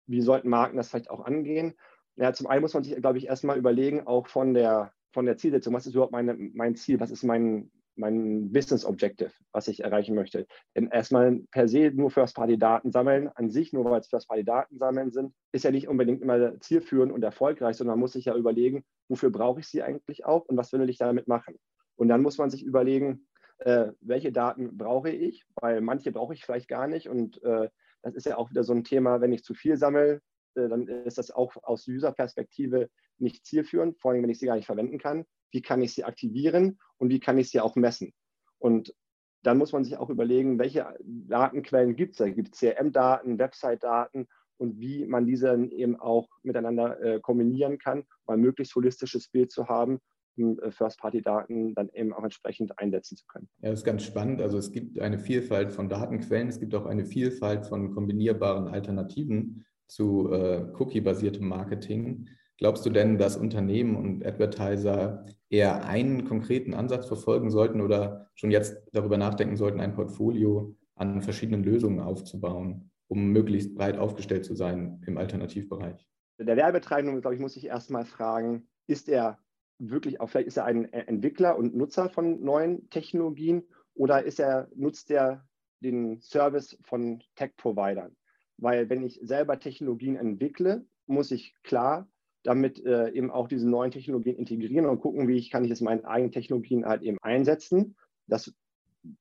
wie 0.07 0.21
sollten 0.21 0.49
Marken 0.49 0.77
das 0.77 0.89
vielleicht 0.89 1.09
auch 1.09 1.25
angehen? 1.25 1.75
Ja, 2.15 2.33
zum 2.33 2.47
einen 2.47 2.61
muss 2.61 2.73
man 2.73 2.83
sich, 2.83 2.95
glaube 2.95 3.17
ich, 3.17 3.27
erstmal 3.27 3.57
überlegen, 3.57 4.07
auch 4.07 4.27
von 4.27 4.53
der, 4.53 4.93
von 5.11 5.25
der 5.25 5.37
Zielsetzung, 5.37 5.73
was 5.73 5.85
ist 5.85 5.93
überhaupt 5.93 6.11
meine, 6.11 6.33
mein 6.35 6.75
Ziel, 6.75 6.99
was 6.99 7.11
ist 7.11 7.23
mein, 7.23 7.71
mein 7.99 8.51
Business 8.51 8.85
Objective, 8.85 9.31
was 9.51 9.67
ich 9.67 9.83
erreichen 9.83 10.15
möchte. 10.15 10.47
Denn 10.75 10.87
erstmal 10.87 11.39
per 11.51 11.67
se 11.67 11.91
nur 11.91 12.09
First-Party-Daten 12.09 12.91
sammeln, 12.91 13.29
an 13.35 13.49
sich, 13.49 13.73
nur 13.73 13.85
weil 13.85 13.99
es 13.99 14.07
First-Party-Daten 14.07 14.77
sammeln 14.77 15.11
sind, 15.11 15.33
ist 15.51 15.65
ja 15.65 15.71
nicht 15.71 15.87
unbedingt 15.87 16.21
immer 16.21 16.59
zielführend 16.59 17.11
und 17.11 17.23
erfolgreich, 17.23 17.75
sondern 17.75 17.93
man 17.95 17.99
muss 17.99 18.13
sich 18.13 18.25
ja 18.25 18.35
überlegen, 18.35 18.83
wofür 19.09 19.29
brauche 19.29 19.59
ich 19.59 19.67
sie 19.67 19.83
eigentlich 19.83 20.25
auch 20.25 20.45
und 20.45 20.57
was 20.57 20.71
will 20.71 20.89
ich 20.89 20.97
damit 20.97 21.27
machen. 21.27 21.59
Und 21.95 22.07
dann 22.07 22.21
muss 22.21 22.37
man 22.37 22.49
sich 22.49 22.63
überlegen, 22.63 23.27
äh, 23.59 23.91
welche 23.99 24.31
Daten 24.31 24.77
brauche 24.77 25.09
ich, 25.09 25.45
weil 25.55 25.81
manche 25.81 26.11
brauche 26.11 26.33
ich 26.33 26.45
vielleicht 26.45 26.69
gar 26.69 26.87
nicht. 26.87 27.09
Und 27.09 27.43
äh, 27.43 27.69
das 28.01 28.15
ist 28.15 28.25
ja 28.25 28.37
auch 28.37 28.49
wieder 28.49 28.63
so 28.63 28.73
ein 28.73 28.83
Thema, 28.83 29.21
wenn 29.21 29.33
ich 29.33 29.43
zu 29.43 29.53
viel 29.53 29.75
sammle, 29.75 30.21
dann 30.55 30.87
ist 30.87 31.17
das 31.17 31.31
auch 31.31 31.55
aus 31.63 31.87
User-Perspektive 31.87 32.89
nicht 33.17 33.45
zielführend, 33.45 33.99
vor 33.99 34.11
allem 34.11 34.23
wenn 34.23 34.29
ich 34.29 34.39
sie 34.39 34.45
gar 34.45 34.55
nicht 34.55 34.65
verwenden 34.65 34.97
kann 34.97 35.25
wie 35.51 35.61
kann 35.61 35.81
ich 35.81 35.93
sie 35.93 36.03
aktivieren 36.03 36.79
und 36.97 37.09
wie 37.09 37.19
kann 37.19 37.37
ich 37.37 37.49
sie 37.49 37.59
auch 37.59 37.75
messen. 37.75 38.13
Und 38.57 38.93
dann 39.43 39.57
muss 39.57 39.71
man 39.71 39.83
sich 39.83 39.97
auch 39.97 40.09
überlegen, 40.09 40.59
welche 40.59 40.85
Datenquellen 41.01 41.95
gibt 41.95 42.13
es. 42.13 42.17
Da 42.17 42.29
gibt 42.29 42.53
es 42.53 42.59
CRM-Daten, 42.59 43.39
Website-Daten 43.39 44.27
und 44.57 44.79
wie 44.79 45.05
man 45.05 45.25
diese 45.25 45.47
dann 45.47 45.71
eben 45.71 45.97
auch 45.97 46.27
miteinander 46.43 47.01
äh, 47.01 47.19
kombinieren 47.21 47.77
kann, 47.77 48.03
um 48.25 48.33
ein 48.33 48.41
möglichst 48.41 48.75
holistisches 48.75 49.29
Bild 49.29 49.51
zu 49.51 49.67
haben, 49.67 49.99
um 50.35 50.59
äh, 50.59 50.71
First-Party-Daten 50.71 51.73
dann 51.73 51.89
eben 51.93 52.11
auch 52.11 52.23
entsprechend 52.23 52.77
einsetzen 52.77 53.15
zu 53.15 53.25
können. 53.27 53.47
Ja, 53.61 53.69
das 53.69 53.79
ist 53.79 53.85
ganz 53.85 54.03
spannend. 54.03 54.41
Also 54.41 54.57
es 54.57 54.73
gibt 54.73 54.99
eine 54.99 55.17
Vielfalt 55.17 55.71
von 55.71 55.87
Datenquellen, 55.87 56.49
es 56.49 56.59
gibt 56.59 56.75
auch 56.75 56.85
eine 56.85 57.05
Vielfalt 57.05 57.65
von 57.65 57.93
kombinierbaren 57.93 58.67
Alternativen 58.67 59.65
zu 59.89 60.31
äh, 60.31 60.71
Cookie-basiertem 60.77 61.47
Marketing. 61.47 62.29
Glaubst 62.57 62.85
du 62.85 62.89
denn, 62.89 63.17
dass 63.17 63.37
Unternehmen 63.37 63.95
und 63.95 64.25
Advertiser 64.25 65.25
eher 65.49 65.85
einen 65.85 66.25
konkreten 66.25 66.73
Ansatz 66.73 67.07
verfolgen 67.07 67.49
sollten 67.49 67.81
oder 67.81 68.29
schon 68.35 68.51
jetzt 68.51 68.77
darüber 68.93 69.17
nachdenken 69.17 69.55
sollten, 69.55 69.79
ein 69.79 69.95
Portfolio 69.95 70.75
an 70.95 71.21
verschiedenen 71.21 71.63
Lösungen 71.63 72.01
aufzubauen, 72.01 72.91
um 73.07 73.29
möglichst 73.29 73.75
breit 73.75 73.97
aufgestellt 73.97 74.45
zu 74.45 74.55
sein 74.55 75.01
im 75.07 75.17
Alternativbereich? 75.17 76.05
Der 76.37 76.55
Werbetreibende, 76.55 77.19
glaube 77.21 77.35
ich, 77.35 77.41
muss 77.41 77.53
sich 77.53 77.65
erstmal 77.65 78.05
fragen, 78.05 78.67
ist 78.87 79.09
er 79.09 79.39
wirklich 79.79 80.19
auch, 80.19 80.29
vielleicht 80.29 80.47
ist 80.47 80.57
er 80.57 80.65
ein 80.65 80.91
Entwickler 80.91 81.57
und 81.57 81.75
Nutzer 81.75 82.09
von 82.09 82.43
neuen 82.43 82.89
Technologien 82.89 83.63
oder 83.93 84.23
ist 84.23 84.39
er, 84.39 84.67
nutzt 84.75 85.09
er 85.11 85.47
den 85.79 86.21
Service 86.21 86.77
von 86.83 87.23
Tech-Providern? 87.35 88.15
Weil 88.61 88.89
wenn 88.89 89.03
ich 89.03 89.19
selber 89.21 89.59
Technologien 89.59 90.15
entwickle, 90.15 90.85
muss 91.07 91.31
ich 91.31 91.55
klar 91.63 92.07
damit 92.43 92.83
äh, 92.85 93.09
eben 93.09 93.31
auch 93.31 93.47
diese 93.47 93.67
neuen 93.67 93.91
Technologien 93.91 94.37
integrieren 94.37 94.85
und 94.85 95.01
gucken, 95.01 95.27
wie 95.27 95.37
ich 95.37 95.49
kann 95.49 95.65
ich 95.65 95.71
es 95.71 95.81
meinen 95.81 96.05
eigenen 96.05 96.31
Technologien 96.31 96.85
halt 96.85 97.01
eben 97.01 97.17
einsetzen. 97.21 97.95
Das 98.27 98.53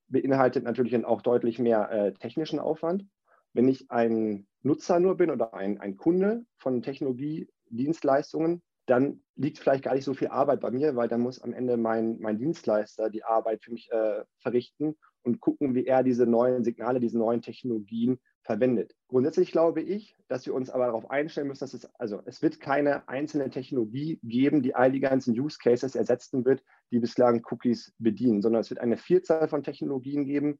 beinhaltet 0.07 0.63
natürlich 0.63 0.93
dann 0.93 1.05
auch 1.05 1.21
deutlich 1.21 1.59
mehr 1.59 1.91
äh, 1.91 2.13
technischen 2.13 2.59
Aufwand. 2.59 3.05
Wenn 3.53 3.67
ich 3.67 3.91
ein 3.91 4.47
Nutzer 4.61 4.99
nur 4.99 5.17
bin 5.17 5.31
oder 5.31 5.53
ein, 5.53 5.79
ein 5.79 5.97
Kunde 5.97 6.45
von 6.57 6.81
Technologiedienstleistungen, 6.81 8.61
dann 8.85 9.21
liegt 9.35 9.59
vielleicht 9.59 9.83
gar 9.83 9.95
nicht 9.95 10.05
so 10.05 10.13
viel 10.13 10.29
Arbeit 10.29 10.61
bei 10.61 10.71
mir, 10.71 10.95
weil 10.95 11.07
dann 11.07 11.21
muss 11.21 11.41
am 11.41 11.53
Ende 11.53 11.77
mein, 11.77 12.19
mein 12.19 12.37
Dienstleister 12.37 13.09
die 13.09 13.23
Arbeit 13.23 13.63
für 13.63 13.71
mich 13.71 13.91
äh, 13.91 14.23
verrichten 14.39 14.95
und 15.23 15.39
gucken, 15.39 15.75
wie 15.75 15.85
er 15.85 16.03
diese 16.03 16.25
neuen 16.25 16.63
Signale, 16.63 16.99
diese 16.99 17.17
neuen 17.17 17.41
Technologien 17.41 18.19
verwendet. 18.49 18.95
Grundsätzlich 19.09 19.51
glaube 19.51 19.79
ich, 19.79 20.17
dass 20.27 20.47
wir 20.47 20.55
uns 20.55 20.71
aber 20.71 20.87
darauf 20.87 21.11
einstellen 21.11 21.47
müssen, 21.47 21.59
dass 21.59 21.75
es, 21.75 21.85
also 21.99 22.23
es 22.25 22.41
wird 22.41 22.59
keine 22.59 23.07
einzelne 23.07 23.51
Technologie 23.51 24.19
geben, 24.23 24.63
die 24.63 24.73
all 24.73 24.91
die 24.91 24.99
ganzen 24.99 25.39
Use 25.39 25.59
Cases 25.61 25.93
ersetzen 25.93 26.43
wird, 26.45 26.63
die 26.89 26.97
bislang 26.97 27.45
Cookies 27.51 27.93
bedienen, 27.99 28.41
sondern 28.41 28.61
es 28.61 28.71
wird 28.71 28.79
eine 28.79 28.97
Vielzahl 28.97 29.47
von 29.49 29.61
Technologien 29.61 30.25
geben, 30.25 30.57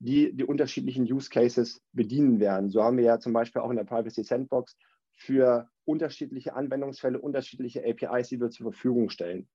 die 0.00 0.34
die 0.34 0.42
unterschiedlichen 0.42 1.04
Use 1.04 1.30
Cases 1.30 1.80
bedienen 1.92 2.40
werden. 2.40 2.70
So 2.70 2.82
haben 2.82 2.96
wir 2.96 3.04
ja 3.04 3.20
zum 3.20 3.32
Beispiel 3.32 3.62
auch 3.62 3.70
in 3.70 3.76
der 3.76 3.84
Privacy 3.84 4.24
Sandbox 4.24 4.76
für 5.14 5.70
unterschiedliche 5.84 6.54
Anwendungsfälle 6.54 7.20
unterschiedliche 7.20 7.84
APIs, 7.84 8.30
die 8.30 8.40
wir 8.40 8.50
zur 8.50 8.72
Verfügung 8.72 9.10
stellen. 9.10 9.46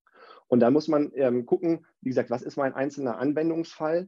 Und 0.48 0.62
da 0.62 0.72
muss 0.72 0.88
man 0.88 1.12
ähm, 1.16 1.46
gucken, 1.46 1.86
wie 2.00 2.12
gesagt, 2.12 2.30
was 2.30 2.44
ist 2.44 2.56
mein 2.56 2.74
einzelner 2.74 3.18
Anwendungsfall 3.18 4.08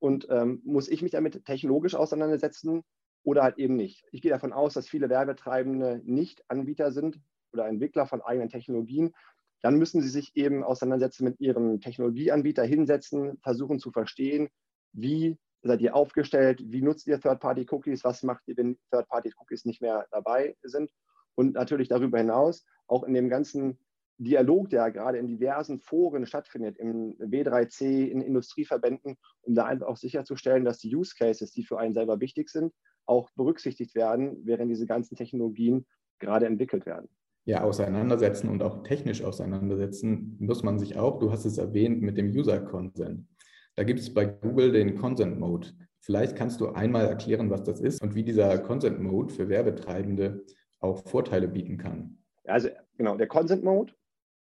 und 0.00 0.26
ähm, 0.28 0.60
muss 0.64 0.88
ich 0.88 1.02
mich 1.02 1.12
damit 1.12 1.44
technologisch 1.44 1.94
auseinandersetzen 1.94 2.82
oder 3.24 3.42
halt 3.42 3.58
eben 3.58 3.76
nicht. 3.76 4.04
Ich 4.10 4.22
gehe 4.22 4.30
davon 4.30 4.52
aus, 4.52 4.74
dass 4.74 4.88
viele 4.88 5.08
Werbetreibende 5.08 6.00
nicht 6.04 6.42
Anbieter 6.48 6.92
sind 6.92 7.20
oder 7.52 7.66
Entwickler 7.68 8.06
von 8.06 8.22
eigenen 8.22 8.48
Technologien. 8.48 9.14
Dann 9.60 9.76
müssen 9.76 10.00
sie 10.00 10.08
sich 10.08 10.34
eben 10.34 10.64
auseinandersetzen 10.64 11.24
mit 11.24 11.40
ihrem 11.40 11.80
Technologieanbieter, 11.80 12.64
hinsetzen, 12.64 13.38
versuchen 13.42 13.78
zu 13.78 13.92
verstehen, 13.92 14.48
wie 14.92 15.38
seid 15.62 15.80
ihr 15.80 15.94
aufgestellt, 15.94 16.60
wie 16.66 16.82
nutzt 16.82 17.06
ihr 17.06 17.20
Third-Party-Cookies, 17.20 18.02
was 18.02 18.24
macht 18.24 18.42
ihr, 18.46 18.56
wenn 18.56 18.78
Third-Party-Cookies 18.90 19.64
nicht 19.64 19.80
mehr 19.80 20.06
dabei 20.10 20.56
sind. 20.62 20.90
Und 21.34 21.54
natürlich 21.54 21.88
darüber 21.88 22.18
hinaus 22.18 22.64
auch 22.88 23.04
in 23.04 23.14
dem 23.14 23.28
ganzen 23.28 23.78
Dialog, 24.18 24.70
der 24.70 24.90
gerade 24.90 25.18
in 25.18 25.26
diversen 25.26 25.80
Foren 25.80 26.26
stattfindet, 26.26 26.78
im 26.78 27.16
W3C, 27.18 28.06
in 28.06 28.20
Industrieverbänden, 28.20 29.16
um 29.42 29.54
da 29.54 29.64
einfach 29.64 29.86
auch 29.86 29.96
sicherzustellen, 29.96 30.64
dass 30.64 30.78
die 30.78 30.94
Use 30.94 31.14
Cases, 31.18 31.50
die 31.52 31.64
für 31.64 31.78
einen 31.78 31.94
selber 31.94 32.20
wichtig 32.20 32.48
sind, 32.48 32.72
auch 33.06 33.30
berücksichtigt 33.32 33.94
werden, 33.94 34.38
während 34.44 34.70
diese 34.70 34.86
ganzen 34.86 35.16
Technologien 35.16 35.86
gerade 36.18 36.46
entwickelt 36.46 36.86
werden. 36.86 37.08
Ja, 37.44 37.64
auseinandersetzen 37.64 38.48
und 38.48 38.62
auch 38.62 38.84
technisch 38.84 39.24
auseinandersetzen 39.24 40.36
muss 40.38 40.62
man 40.62 40.78
sich 40.78 40.96
auch, 40.96 41.18
du 41.18 41.32
hast 41.32 41.44
es 41.44 41.58
erwähnt, 41.58 42.00
mit 42.00 42.16
dem 42.16 42.28
User 42.28 42.60
Consent. 42.60 43.26
Da 43.74 43.82
gibt 43.82 43.98
es 43.98 44.14
bei 44.14 44.26
Google 44.26 44.70
den 44.70 44.96
Consent 44.96 45.40
Mode. 45.40 45.68
Vielleicht 45.98 46.36
kannst 46.36 46.60
du 46.60 46.68
einmal 46.68 47.06
erklären, 47.06 47.50
was 47.50 47.64
das 47.64 47.80
ist 47.80 48.00
und 48.02 48.14
wie 48.14 48.22
dieser 48.22 48.58
Consent 48.58 49.00
Mode 49.00 49.32
für 49.32 49.48
Werbetreibende 49.48 50.44
auch 50.78 51.04
Vorteile 51.08 51.48
bieten 51.48 51.78
kann. 51.78 52.18
Also 52.44 52.68
genau, 52.96 53.16
der 53.16 53.28
Consent 53.28 53.64
Mode 53.64 53.92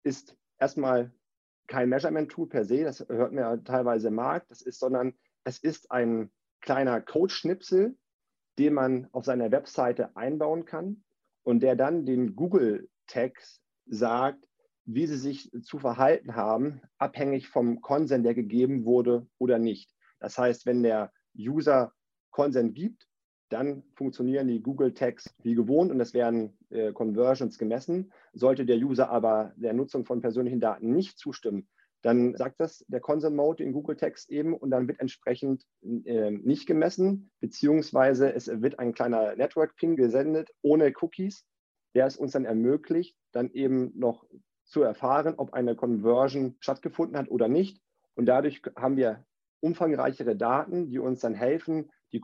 ist 0.03 0.37
erstmal 0.59 1.13
kein 1.67 1.89
Measurement-Tool 1.89 2.49
per 2.49 2.65
se, 2.65 2.85
das 2.85 3.01
hört 3.09 3.33
man 3.33 3.45
ja 3.45 3.57
teilweise 3.59 4.09
im 4.09 4.15
Markt, 4.15 4.51
das 4.51 4.63
ist, 4.63 4.81
sondern 4.81 5.15
es 5.45 5.59
ist 5.59 5.91
ein 5.91 6.31
kleiner 6.61 7.01
Code-Schnipsel, 7.01 7.97
den 8.59 8.75
man 8.75 9.09
auf 9.13 9.25
seiner 9.25 9.51
Webseite 9.51 10.17
einbauen 10.17 10.65
kann 10.65 11.05
und 11.45 11.61
der 11.61 11.77
dann 11.77 12.05
den 12.05 12.35
Google-Tags 12.35 13.63
sagt, 13.87 14.49
wie 14.85 15.07
sie 15.07 15.19
sich 15.19 15.51
zu 15.63 15.79
verhalten 15.79 16.35
haben, 16.35 16.81
abhängig 16.97 17.49
vom 17.49 17.81
Consent, 17.81 18.25
der 18.25 18.35
gegeben 18.35 18.85
wurde 18.85 19.27
oder 19.39 19.59
nicht. 19.59 19.95
Das 20.19 20.39
heißt, 20.39 20.67
wenn 20.67 20.83
der 20.83 21.13
User 21.37 21.93
Consent 22.31 22.75
gibt, 22.75 23.08
dann 23.49 23.83
funktionieren 23.95 24.49
die 24.49 24.63
Google 24.63 24.93
Tags 24.93 25.35
wie 25.43 25.55
gewohnt 25.55 25.91
und 25.91 26.01
es 26.01 26.15
werden 26.15 26.57
äh, 26.71 26.93
Conversions 26.93 27.59
gemessen. 27.59 28.13
Sollte 28.33 28.67
der 28.67 28.77
User 28.77 29.11
aber 29.11 29.53
der 29.57 29.73
Nutzung 29.73 30.05
von 30.05 30.21
persönlichen 30.21 30.61
Daten 30.61 30.93
nicht 30.93 31.19
zustimmen, 31.19 31.69
dann 32.03 32.37
sagt 32.37 32.61
das 32.61 32.85
der 32.89 33.01
Consent 33.01 33.35
Mode 33.35 33.65
in 33.65 33.73
Google 33.73 33.97
Text 33.97 34.31
eben 34.31 34.55
und 34.55 34.71
dann 34.71 34.87
wird 34.87 35.01
entsprechend 35.01 35.65
äh, 35.83 36.31
nicht 36.31 36.67
gemessen, 36.67 37.31
beziehungsweise 37.41 38.33
es 38.33 38.47
wird 38.63 38.79
ein 38.79 38.95
kleiner 38.95 39.35
Network 39.35 39.75
Ping 39.77 39.97
gesendet 39.97 40.51
ohne 40.63 40.93
Cookies, 41.01 41.45
der 41.95 42.07
es 42.07 42.17
uns 42.17 42.33
dann 42.33 42.45
ermöglicht, 42.45 43.17
dann 43.33 43.51
eben 43.51 43.93
noch 43.99 44.25
zu 44.65 44.83
erfahren, 44.83 45.35
ob 45.39 45.55
eine 45.55 45.75
Conversion 45.75 46.57
stattgefunden 46.61 47.17
hat 47.17 47.31
oder 47.31 47.49
nicht. 47.49 47.81
Und 48.15 48.27
dadurch 48.27 48.63
haben 48.77 48.97
wir 48.97 49.25
umfangreichere 49.61 50.37
Daten, 50.37 50.89
die 50.89 50.99
uns 50.99 51.21
dann 51.21 51.35
helfen, 51.35 51.91
die 52.13 52.21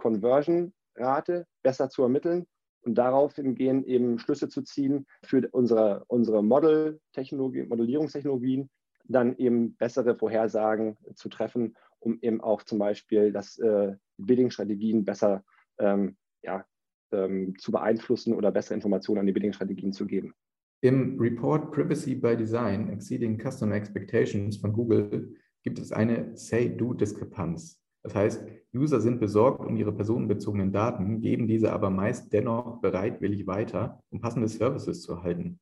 Conversion-Rate 0.95 1.47
besser 1.63 1.89
zu 1.89 2.03
ermitteln 2.03 2.47
und 2.83 2.97
darauf 2.97 3.35
hingehen, 3.35 3.85
eben 3.85 4.19
Schlüsse 4.19 4.49
zu 4.49 4.63
ziehen 4.63 5.07
für 5.23 5.49
unsere, 5.53 6.05
unsere 6.09 6.43
Model-Technologie, 6.43 7.65
Modellierungstechnologien, 7.65 8.69
dann 9.07 9.37
eben 9.37 9.75
bessere 9.77 10.15
Vorhersagen 10.17 10.97
zu 11.15 11.29
treffen, 11.29 11.77
um 12.01 12.19
eben 12.23 12.41
auch 12.41 12.63
zum 12.63 12.79
Beispiel 12.79 13.33
das 13.33 13.59
äh, 13.59 13.95
Bidding-Strategien 14.19 15.05
besser 15.05 15.45
ähm, 15.79 16.17
ja, 16.43 16.65
ähm, 17.13 17.55
zu 17.59 17.73
beeinflussen 17.73 18.35
oder 18.35 18.51
bessere 18.53 18.75
Informationen 18.75 19.21
an 19.21 19.27
die 19.27 19.33
Bidding-Strategien 19.33 19.93
zu 19.93 20.07
geben. 20.07 20.35
Im 20.83 21.19
Report 21.19 21.73
Privacy 21.73 22.15
by 22.15 22.37
Design 22.37 22.91
Exceeding 22.91 23.39
Customer 23.39 23.75
Expectations 23.75 24.59
von 24.59 24.73
Google 24.73 25.35
gibt 25.63 25.79
es 25.79 25.93
eine 25.93 26.37
Say-Do-Diskrepanz. 26.37 27.84
Das 28.05 28.15
heißt, 28.15 28.47
User 28.75 29.01
sind 29.01 29.19
besorgt 29.19 29.65
um 29.65 29.77
ihre 29.77 29.93
personenbezogenen 29.93 30.73
Daten, 30.73 31.21
geben 31.21 31.49
diese 31.49 31.73
aber 31.73 31.89
meist 31.89 32.33
dennoch 32.35 32.81
bereitwillig 32.83 33.47
weiter, 33.47 34.03
um 34.11 34.21
passende 34.21 34.47
Services 34.47 35.03
zu 35.03 35.13
erhalten. 35.13 35.59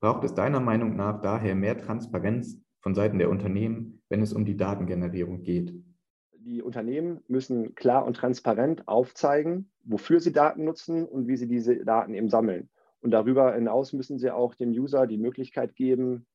Braucht 0.00 0.24
es 0.24 0.34
deiner 0.34 0.60
Meinung 0.60 0.96
nach 0.96 1.20
daher 1.20 1.54
mehr 1.54 1.76
Transparenz 1.76 2.58
von 2.80 2.94
Seiten 2.94 3.18
der 3.18 3.28
Unternehmen, 3.28 4.00
wenn 4.08 4.22
es 4.22 4.32
um 4.32 4.46
die 4.46 4.56
Datengenerierung 4.56 5.42
geht? 5.42 5.74
Die 6.32 6.62
Unternehmen 6.62 7.20
müssen 7.28 7.74
klar 7.74 8.06
und 8.06 8.14
transparent 8.14 8.88
aufzeigen, 8.88 9.70
wofür 9.84 10.20
sie 10.20 10.32
Daten 10.32 10.64
nutzen 10.64 11.04
und 11.04 11.28
wie 11.28 11.36
sie 11.36 11.48
diese 11.48 11.84
Daten 11.84 12.14
eben 12.14 12.30
sammeln. 12.30 12.70
Und 13.00 13.10
darüber 13.10 13.54
hinaus 13.54 13.92
müssen 13.92 14.18
sie 14.18 14.30
auch 14.30 14.54
dem 14.54 14.70
User 14.70 15.06
die 15.06 15.18
Möglichkeit 15.18 15.76
geben, 15.76 16.26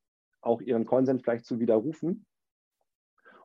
auch 0.41 0.61
ihren 0.61 0.85
Consent 0.85 1.23
vielleicht 1.23 1.45
zu 1.45 1.59
widerrufen. 1.59 2.25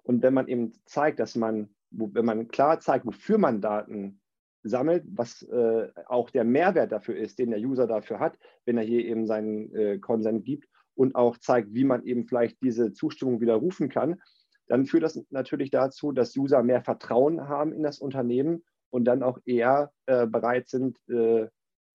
Und 0.03 0.23
wenn 0.23 0.35
man 0.35 0.49
eben 0.49 0.73
zeigt, 0.85 1.19
dass 1.21 1.35
man 1.35 1.71
wo, 1.91 2.11
wenn 2.13 2.25
man 2.25 2.49
klar 2.49 2.81
zeigt, 2.81 3.07
wofür 3.07 3.39
man 3.39 3.61
Daten 3.61 4.21
sammelt, 4.63 5.05
was 5.09 5.43
äh, 5.43 5.89
auch 6.07 6.31
der 6.31 6.45
Mehrwert 6.45 6.93
dafür 6.93 7.17
ist, 7.17 7.39
den 7.39 7.51
der 7.51 7.61
User 7.61 7.87
dafür 7.87 8.19
hat, 8.19 8.39
wenn 8.65 8.77
er 8.77 8.85
hier 8.85 9.05
eben 9.05 9.27
seinen 9.27 9.75
äh, 9.75 9.99
Consent 9.99 10.45
gibt 10.45 10.69
und 10.95 11.15
auch 11.15 11.39
zeigt, 11.39 11.75
wie 11.75 11.85
man 11.85 12.05
eben 12.05 12.27
vielleicht 12.27 12.61
diese 12.63 12.93
Zustimmung 12.93 13.41
widerrufen 13.41 13.89
kann, 13.89 14.21
dann 14.67 14.85
führt 14.85 15.05
das 15.05 15.25
natürlich 15.31 15.71
dazu, 15.71 16.13
dass 16.13 16.37
User 16.37 16.63
mehr 16.63 16.83
Vertrauen 16.83 17.49
haben 17.49 17.73
in 17.73 17.83
das 17.83 17.99
Unternehmen 17.99 18.65
und 18.91 19.05
dann 19.05 19.23
auch 19.23 19.39
eher 19.45 19.93
äh, 20.07 20.27
bereit 20.27 20.69
sind, 20.69 20.99
äh, 21.09 21.49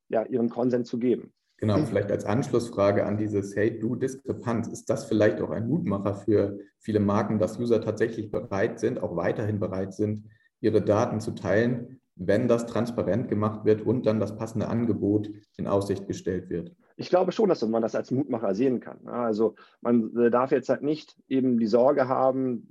ja, 0.09 0.23
ihren 0.25 0.49
Konsens 0.49 0.89
zu 0.89 0.97
geben. 0.97 1.33
Genau, 1.63 1.77
vielleicht 1.85 2.11
als 2.11 2.25
Anschlussfrage 2.25 3.05
an 3.05 3.15
dieses 3.15 3.55
Hey-Do-Diskrepanz. 3.55 4.67
Ist 4.67 4.89
das 4.89 5.05
vielleicht 5.05 5.39
auch 5.39 5.49
ein 5.49 5.69
Mutmacher 5.69 6.13
für 6.13 6.59
viele 6.77 6.99
Marken, 6.99 7.39
dass 7.39 7.57
User 7.57 7.79
tatsächlich 7.79 8.31
bereit 8.31 8.81
sind, 8.81 9.01
auch 9.01 9.15
weiterhin 9.15 9.61
bereit 9.61 9.93
sind, 9.93 10.25
ihre 10.59 10.81
Daten 10.81 11.21
zu 11.21 11.31
teilen, 11.31 12.01
wenn 12.17 12.49
das 12.49 12.65
transparent 12.65 13.29
gemacht 13.29 13.63
wird 13.63 13.81
und 13.81 14.05
dann 14.05 14.19
das 14.19 14.35
passende 14.35 14.67
Angebot 14.67 15.31
in 15.55 15.65
Aussicht 15.65 16.05
gestellt 16.05 16.49
wird? 16.49 16.75
Ich 16.97 17.07
glaube 17.07 17.31
schon, 17.31 17.47
dass 17.47 17.65
man 17.65 17.81
das 17.81 17.95
als 17.95 18.11
Mutmacher 18.11 18.53
sehen 18.55 18.81
kann. 18.81 19.07
Also 19.07 19.55
man 19.79 20.13
darf 20.31 20.51
jetzt 20.51 20.67
halt 20.67 20.81
nicht 20.83 21.15
eben 21.29 21.59
die 21.59 21.67
Sorge 21.67 22.09
haben, 22.09 22.67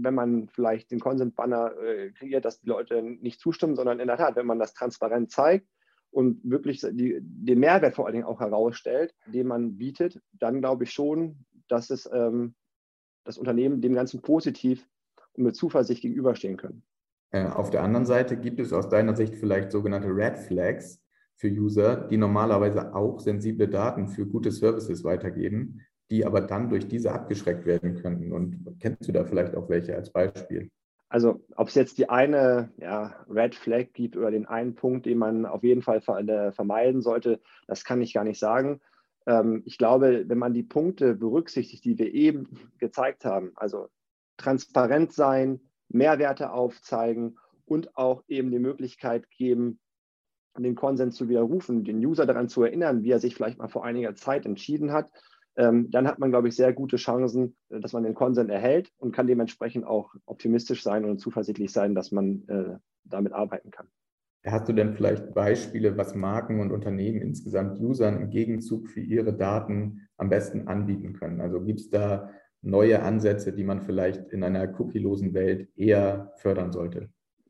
wenn 0.00 0.14
man 0.14 0.46
vielleicht 0.46 0.92
den 0.92 1.00
Consent-Banner 1.00 1.72
äh, 1.82 2.10
kreiert, 2.12 2.44
dass 2.44 2.60
die 2.60 2.68
Leute 2.68 3.02
nicht 3.02 3.40
zustimmen, 3.40 3.74
sondern 3.74 3.98
in 3.98 4.06
der 4.06 4.18
Tat, 4.18 4.36
wenn 4.36 4.46
man 4.46 4.60
das 4.60 4.72
transparent 4.72 5.32
zeigt, 5.32 5.66
und 6.16 6.40
wirklich 6.50 6.80
die, 6.80 7.18
den 7.20 7.60
Mehrwert 7.60 7.94
vor 7.94 8.06
allen 8.06 8.14
Dingen 8.14 8.24
auch 8.24 8.40
herausstellt, 8.40 9.14
den 9.26 9.46
man 9.46 9.76
bietet, 9.76 10.18
dann 10.32 10.62
glaube 10.62 10.84
ich 10.84 10.92
schon, 10.92 11.44
dass 11.68 11.90
es 11.90 12.08
ähm, 12.10 12.54
das 13.24 13.36
Unternehmen 13.36 13.82
dem 13.82 13.92
Ganzen 13.92 14.22
positiv 14.22 14.88
und 15.34 15.44
mit 15.44 15.56
Zuversicht 15.56 16.00
gegenüberstehen 16.00 16.56
können. 16.56 16.82
Äh, 17.32 17.44
auf 17.44 17.68
der 17.68 17.82
anderen 17.82 18.06
Seite 18.06 18.38
gibt 18.38 18.60
es 18.60 18.72
aus 18.72 18.88
deiner 18.88 19.14
Sicht 19.14 19.34
vielleicht 19.34 19.70
sogenannte 19.70 20.08
Red 20.08 20.38
Flags 20.38 21.02
für 21.34 21.48
User, 21.48 22.08
die 22.08 22.16
normalerweise 22.16 22.94
auch 22.94 23.20
sensible 23.20 23.68
Daten 23.68 24.08
für 24.08 24.24
gute 24.24 24.50
Services 24.50 25.04
weitergeben, 25.04 25.82
die 26.10 26.24
aber 26.24 26.40
dann 26.40 26.70
durch 26.70 26.88
diese 26.88 27.12
abgeschreckt 27.12 27.66
werden 27.66 27.94
könnten. 27.94 28.32
Und 28.32 28.74
kennst 28.80 29.06
du 29.06 29.12
da 29.12 29.26
vielleicht 29.26 29.54
auch 29.54 29.68
welche 29.68 29.94
als 29.94 30.10
Beispiel? 30.10 30.70
Also 31.16 31.40
ob 31.56 31.68
es 31.68 31.74
jetzt 31.74 31.96
die 31.96 32.10
eine 32.10 32.70
ja, 32.76 33.24
Red 33.30 33.54
Flag 33.54 33.94
gibt 33.94 34.18
oder 34.18 34.30
den 34.30 34.44
einen 34.44 34.74
Punkt, 34.74 35.06
den 35.06 35.16
man 35.16 35.46
auf 35.46 35.62
jeden 35.62 35.80
Fall 35.80 36.02
äh, 36.28 36.52
vermeiden 36.52 37.00
sollte, 37.00 37.40
das 37.66 37.86
kann 37.86 38.02
ich 38.02 38.12
gar 38.12 38.22
nicht 38.22 38.38
sagen. 38.38 38.82
Ähm, 39.26 39.62
ich 39.64 39.78
glaube, 39.78 40.24
wenn 40.26 40.36
man 40.36 40.52
die 40.52 40.62
Punkte 40.62 41.14
berücksichtigt, 41.14 41.86
die 41.86 41.98
wir 41.98 42.12
eben 42.12 42.70
gezeigt 42.76 43.24
haben, 43.24 43.52
also 43.54 43.88
transparent 44.36 45.10
sein, 45.14 45.62
Mehrwerte 45.88 46.52
aufzeigen 46.52 47.38
und 47.64 47.96
auch 47.96 48.22
eben 48.28 48.50
die 48.50 48.58
Möglichkeit 48.58 49.30
geben, 49.30 49.80
den 50.58 50.74
Konsens 50.74 51.16
zu 51.16 51.30
widerrufen, 51.30 51.82
den 51.82 51.96
User 52.04 52.26
daran 52.26 52.50
zu 52.50 52.62
erinnern, 52.62 53.04
wie 53.04 53.12
er 53.12 53.20
sich 53.20 53.34
vielleicht 53.34 53.56
mal 53.56 53.68
vor 53.68 53.86
einiger 53.86 54.14
Zeit 54.16 54.44
entschieden 54.44 54.92
hat, 54.92 55.10
dann 55.56 56.06
hat 56.06 56.18
man, 56.18 56.30
glaube 56.30 56.48
ich, 56.48 56.56
sehr 56.56 56.72
gute 56.72 56.96
Chancen, 56.96 57.56
äh, 57.70 57.80
dass 57.80 57.92
man 57.92 58.02
den 58.02 58.14
Konsens 58.14 58.50
erhält 58.50 58.92
und 58.98 59.12
kann 59.12 59.26
dementsprechend 59.26 59.86
auch 59.86 60.14
optimistisch 60.26 60.82
sein 60.82 61.04
und 61.04 61.18
zuversichtlich 61.18 61.72
sein, 61.72 61.94
dass 61.94 62.12
man 62.12 62.46
äh, 62.48 62.78
damit 63.04 63.32
arbeiten 63.32 63.70
kann. 63.70 63.88
Hast 64.44 64.68
du 64.68 64.72
denn 64.72 64.94
vielleicht 64.94 65.34
Beispiele, 65.34 65.96
was 65.96 66.14
Marken 66.14 66.60
und 66.60 66.70
Unternehmen 66.70 67.20
insgesamt 67.20 67.80
Usern 67.80 68.20
im 68.20 68.30
Gegenzug 68.30 68.88
für 68.88 69.00
ihre 69.00 69.32
Daten 69.32 70.08
am 70.18 70.28
besten 70.28 70.68
anbieten 70.68 71.14
können? 71.14 71.40
Also 71.40 71.60
gibt 71.62 71.80
es 71.80 71.90
da 71.90 72.30
neue 72.62 73.02
Ansätze, 73.02 73.52
die 73.52 73.64
man 73.64 73.80
vielleicht 73.80 74.28
in 74.28 74.44
einer 74.44 74.68
cookielosen 74.68 75.34
Welt 75.34 75.68
eher 75.76 76.32
fördern 76.36 76.72
sollte? 76.72 77.08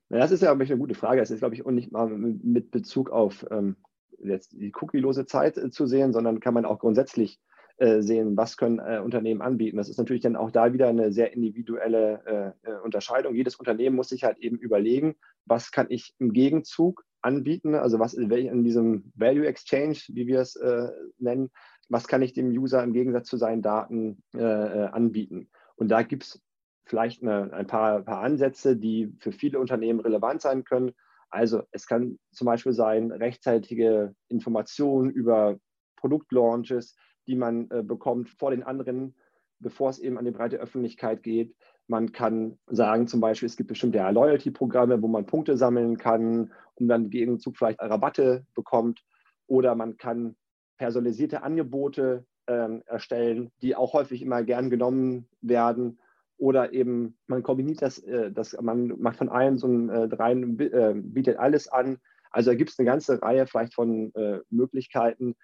das 0.08 0.30
ist 0.30 0.40
ja 0.40 0.50
glaube 0.50 0.62
ich, 0.62 0.70
eine 0.70 0.78
gute 0.78 0.94
Frage. 0.94 1.20
Das 1.20 1.30
ist, 1.30 1.40
glaube 1.40 1.54
ich, 1.54 1.66
auch 1.66 1.70
nicht 1.70 1.90
mal 1.90 2.08
mit 2.08 2.70
Bezug 2.70 3.10
auf 3.10 3.44
ähm, 3.50 3.76
jetzt 4.18 4.52
die 4.52 4.72
cookielose 4.80 5.26
Zeit 5.26 5.58
äh, 5.58 5.70
zu 5.70 5.86
sehen, 5.86 6.12
sondern 6.12 6.40
kann 6.40 6.54
man 6.54 6.64
auch 6.64 6.78
grundsätzlich 6.78 7.40
sehen, 7.78 8.36
was 8.36 8.56
können 8.56 8.78
äh, 8.78 9.00
Unternehmen 9.04 9.42
anbieten. 9.42 9.76
Das 9.76 9.88
ist 9.88 9.98
natürlich 9.98 10.22
dann 10.22 10.36
auch 10.36 10.50
da 10.50 10.72
wieder 10.72 10.88
eine 10.88 11.12
sehr 11.12 11.32
individuelle 11.34 12.54
äh, 12.64 12.70
äh, 12.70 12.80
Unterscheidung. 12.82 13.34
Jedes 13.34 13.56
Unternehmen 13.56 13.96
muss 13.96 14.08
sich 14.08 14.24
halt 14.24 14.38
eben 14.38 14.56
überlegen, 14.56 15.16
was 15.44 15.72
kann 15.72 15.86
ich 15.90 16.14
im 16.18 16.32
Gegenzug 16.32 17.04
anbieten, 17.20 17.74
also 17.74 17.98
was 17.98 18.14
in 18.14 18.64
diesem 18.64 19.12
Value 19.14 19.46
Exchange, 19.46 19.98
wie 20.08 20.26
wir 20.26 20.40
es 20.40 20.56
äh, 20.56 20.88
nennen, 21.18 21.50
was 21.88 22.08
kann 22.08 22.22
ich 22.22 22.32
dem 22.32 22.48
User 22.48 22.82
im 22.82 22.92
Gegensatz 22.92 23.28
zu 23.28 23.36
seinen 23.36 23.62
Daten 23.62 24.22
anbieten. 24.32 25.48
Und 25.76 25.88
da 25.88 26.02
gibt 26.02 26.24
es 26.24 26.42
vielleicht 26.84 27.22
eine, 27.22 27.52
ein 27.52 27.66
paar, 27.66 28.02
paar 28.02 28.22
Ansätze, 28.22 28.76
die 28.76 29.14
für 29.20 29.30
viele 29.30 29.60
Unternehmen 29.60 30.00
relevant 30.00 30.40
sein 30.40 30.64
können. 30.64 30.92
Also 31.30 31.62
es 31.70 31.86
kann 31.86 32.18
zum 32.32 32.46
Beispiel 32.46 32.72
sein, 32.72 33.12
rechtzeitige 33.12 34.14
Informationen 34.28 35.10
über 35.10 35.58
Produktlaunches, 35.96 36.96
die 37.26 37.36
man 37.36 37.70
äh, 37.70 37.82
bekommt 37.82 38.30
vor 38.30 38.50
den 38.50 38.62
anderen, 38.62 39.14
bevor 39.58 39.90
es 39.90 39.98
eben 39.98 40.18
an 40.18 40.24
die 40.24 40.30
breite 40.30 40.58
Öffentlichkeit 40.58 41.22
geht. 41.22 41.54
Man 41.88 42.12
kann 42.12 42.58
sagen, 42.66 43.06
zum 43.06 43.20
Beispiel, 43.20 43.46
es 43.46 43.56
gibt 43.56 43.68
bestimmte 43.68 43.98
Loyalty-Programme, 43.98 45.00
wo 45.02 45.08
man 45.08 45.26
Punkte 45.26 45.56
sammeln 45.56 45.96
kann, 45.96 46.52
um 46.74 46.88
dann 46.88 47.04
im 47.04 47.10
Gegenzug 47.10 47.56
vielleicht 47.56 47.80
Rabatte 47.80 48.44
bekommt. 48.54 49.04
Oder 49.46 49.74
man 49.74 49.96
kann 49.96 50.36
personalisierte 50.78 51.42
Angebote 51.42 52.26
äh, 52.46 52.80
erstellen, 52.86 53.52
die 53.62 53.76
auch 53.76 53.92
häufig 53.92 54.22
immer 54.22 54.42
gern 54.42 54.68
genommen 54.70 55.28
werden. 55.40 56.00
Oder 56.38 56.72
eben 56.72 57.16
man 57.28 57.42
kombiniert 57.42 57.82
das, 57.82 57.98
äh, 57.98 58.30
das 58.32 58.60
man 58.60 58.88
macht 59.00 59.16
von 59.16 59.28
allen 59.28 59.56
so 59.56 59.68
ein 59.68 59.88
äh, 59.88 60.14
rein, 60.14 60.58
äh, 60.58 60.94
bietet 60.96 61.38
alles 61.38 61.68
an. 61.68 61.98
Also 62.30 62.50
da 62.50 62.56
gibt 62.56 62.70
es 62.70 62.78
eine 62.78 62.86
ganze 62.86 63.22
Reihe 63.22 63.46
vielleicht 63.46 63.74
von 63.74 64.12
äh, 64.14 64.40
Möglichkeiten, 64.50 65.36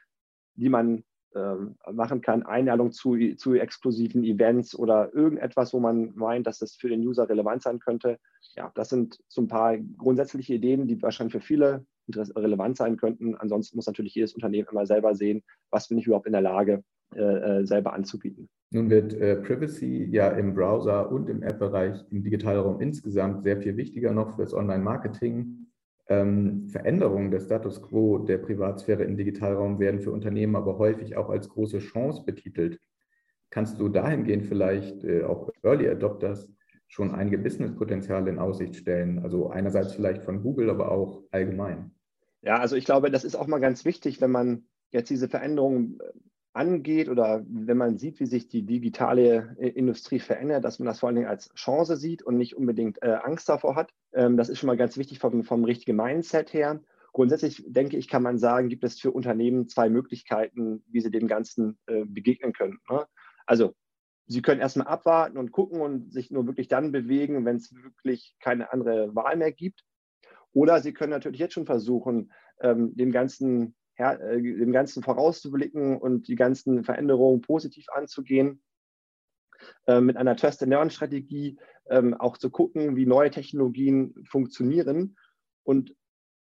die 0.55 0.68
man 0.68 0.97
ähm, 0.97 1.05
machen 1.92 2.21
kann, 2.21 2.42
Einladung 2.42 2.92
zu, 2.92 3.16
zu 3.37 3.55
exklusiven 3.55 4.25
Events 4.25 4.75
oder 4.75 5.14
irgendetwas, 5.14 5.73
wo 5.73 5.81
man 5.81 6.12
meint, 6.14 6.47
dass 6.47 6.59
das 6.59 6.77
für 6.77 6.88
den 6.88 7.01
User 7.01 7.29
relevant 7.29 7.62
sein 7.62 7.79
könnte. 7.79 8.18
Ja, 8.57 8.71
das 8.75 8.90
sind 8.90 9.18
so 9.29 9.42
ein 9.42 9.49
paar 9.49 9.79
grundsätzliche 9.79 10.55
Ideen, 10.55 10.87
die 10.87 11.01
wahrscheinlich 11.01 11.33
für 11.33 11.40
viele 11.40 11.87
relevant 12.09 12.77
sein 12.77 12.97
könnten. 12.97 13.37
Ansonsten 13.37 13.77
muss 13.77 13.87
natürlich 13.87 14.14
jedes 14.14 14.35
Unternehmen 14.35 14.68
immer 14.71 14.87
selber 14.87 15.14
sehen, 15.14 15.42
was 15.71 15.88
bin 15.88 15.99
ich 15.99 16.07
überhaupt 16.07 16.27
in 16.27 16.33
der 16.33 16.42
Lage, 16.42 16.83
äh, 17.14 17.21
äh 17.61 17.64
selber 17.64 17.92
anzubieten. 17.92 18.49
Nun 18.71 18.88
wird 18.88 19.12
äh, 19.14 19.37
Privacy 19.37 20.05
ja 20.11 20.29
im 20.29 20.55
Browser 20.55 21.11
und 21.12 21.29
im 21.29 21.42
App-Bereich 21.42 22.05
im 22.11 22.23
Digitalraum 22.23 22.81
insgesamt 22.81 23.45
sehr 23.45 23.59
viel 23.59 23.77
wichtiger 23.77 24.12
noch 24.12 24.37
fürs 24.37 24.55
Online-Marketing. 24.55 25.66
Ähm, 26.09 26.69
Veränderungen 26.69 27.31
des 27.31 27.45
Status 27.45 27.81
quo 27.81 28.19
der 28.19 28.38
Privatsphäre 28.38 29.05
im 29.05 29.17
Digitalraum 29.17 29.79
werden 29.79 30.01
für 30.01 30.11
Unternehmen 30.11 30.57
aber 30.57 30.79
häufig 30.79 31.17
auch 31.17 31.31
als 31.31 31.49
große 31.49 31.79
Chance 31.79 32.25
betitelt. 32.25 32.81
Kannst 33.51 33.79
du 33.79 33.88
dahingehend 33.88 34.47
vielleicht 34.47 35.05
äh, 35.05 35.25
auch 35.25 35.51
Early 35.62 35.88
Adopters 35.88 36.49
schon 36.88 37.15
einige 37.15 37.38
Businesspotenziale 37.38 38.31
in 38.31 38.38
Aussicht 38.38 38.77
stellen? 38.77 39.21
Also 39.21 39.51
einerseits 39.51 39.95
vielleicht 39.95 40.25
von 40.25 40.43
Google, 40.43 40.71
aber 40.71 40.91
auch 40.91 41.23
allgemein. 41.31 41.93
Ja, 42.43 42.59
also 42.59 42.75
ich 42.77 42.85
glaube, 42.85 43.11
das 43.11 43.25
ist 43.25 43.37
auch 43.37 43.47
mal 43.47 43.61
ganz 43.61 43.85
wichtig, 43.85 44.21
wenn 44.21 44.33
man 44.33 44.65
jetzt 44.91 45.09
diese 45.09 45.29
Veränderungen 45.29 45.99
äh, 46.01 46.12
angeht 46.53 47.09
oder 47.09 47.45
wenn 47.49 47.79
man 47.79 47.99
sieht, 47.99 48.21
wie 48.21 48.27
sich 48.27 48.49
die 48.49 48.62
digitale 48.62 49.57
äh, 49.59 49.69
Industrie 49.69 50.19
verändert, 50.19 50.65
dass 50.65 50.79
man 50.79 50.87
das 50.87 51.01
vor 51.01 51.09
allen 51.09 51.17
Dingen 51.17 51.29
als 51.29 51.53
Chance 51.55 51.97
sieht 51.97 52.23
und 52.23 52.37
nicht 52.37 52.57
unbedingt 52.57 53.03
äh, 53.03 53.19
Angst 53.23 53.49
davor 53.49 53.75
hat. 53.75 53.93
Ähm, 54.12 54.37
das 54.37 54.49
ist 54.49 54.59
schon 54.59 54.67
mal 54.67 54.77
ganz 54.77 54.97
wichtig 54.97 55.19
vom, 55.19 55.45
vom 55.45 55.65
richtigen 55.65 55.97
Mindset 55.97 56.53
her. 56.53 56.81
Grundsätzlich 57.12 57.65
denke 57.67 57.97
ich, 57.97 58.09
kann 58.09 58.23
man 58.23 58.38
sagen, 58.38 58.69
gibt 58.69 58.85
es 58.85 59.01
für 59.01 59.11
Unternehmen 59.11 59.69
zwei 59.69 59.88
Möglichkeiten, 59.88 60.83
wie 60.88 61.01
sie 61.01 61.11
dem 61.11 61.27
Ganzen 61.27 61.79
äh, 61.87 62.05
begegnen 62.05 62.53
können. 62.53 62.79
Ne? 62.91 63.07
Also 63.47 63.75
Sie 64.27 64.41
können 64.41 64.61
erstmal 64.61 64.87
abwarten 64.87 65.37
und 65.37 65.53
gucken 65.53 65.81
und 65.81 66.12
sich 66.12 66.31
nur 66.31 66.47
wirklich 66.47 66.69
dann 66.69 66.93
bewegen, 66.93 67.45
wenn 67.45 67.57
es 67.57 67.75
wirklich 67.75 68.37
keine 68.41 68.73
andere 68.73 69.15
Wahl 69.15 69.37
mehr 69.37 69.53
gibt. 69.53 69.85
Oder 70.53 70.81
Sie 70.81 70.93
können 70.93 71.11
natürlich 71.11 71.41
jetzt 71.41 71.55
schon 71.55 71.67
versuchen, 71.67 72.33
ähm, 72.61 72.95
dem 72.95 73.11
Ganzen 73.11 73.75
ja, 74.03 74.15
äh, 74.15 74.43
dem 74.43 74.73
Ganzen 74.73 75.01
vorauszublicken 75.05 75.97
und 75.97 76.27
die 76.27 76.35
ganzen 76.35 76.83
Veränderungen 76.83 77.41
positiv 77.41 77.87
anzugehen. 77.91 78.61
äh, 79.87 80.01
mit 80.01 80.17
einer 80.17 80.35
Test-and-Learn-Strategie 80.35 81.57
ähm, 81.88 82.15
auch 82.15 82.37
zu 82.37 82.51
gucken, 82.51 82.97
wie 82.97 83.07
neue 83.07 83.31
Technologien 83.31 84.12
funktionieren. 84.25 85.17
Und 85.62 85.95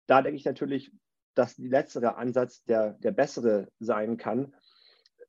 da 0.08 0.20
denke 0.20 0.36
ich 0.36 0.44
natürlich, 0.44 0.90
dass 1.36 1.54
der 1.54 1.70
letztere 1.70 2.16
Ansatz 2.16 2.64
der, 2.64 2.94
der 2.94 3.12
bessere 3.12 3.68
sein 3.78 4.16
kann, 4.16 4.52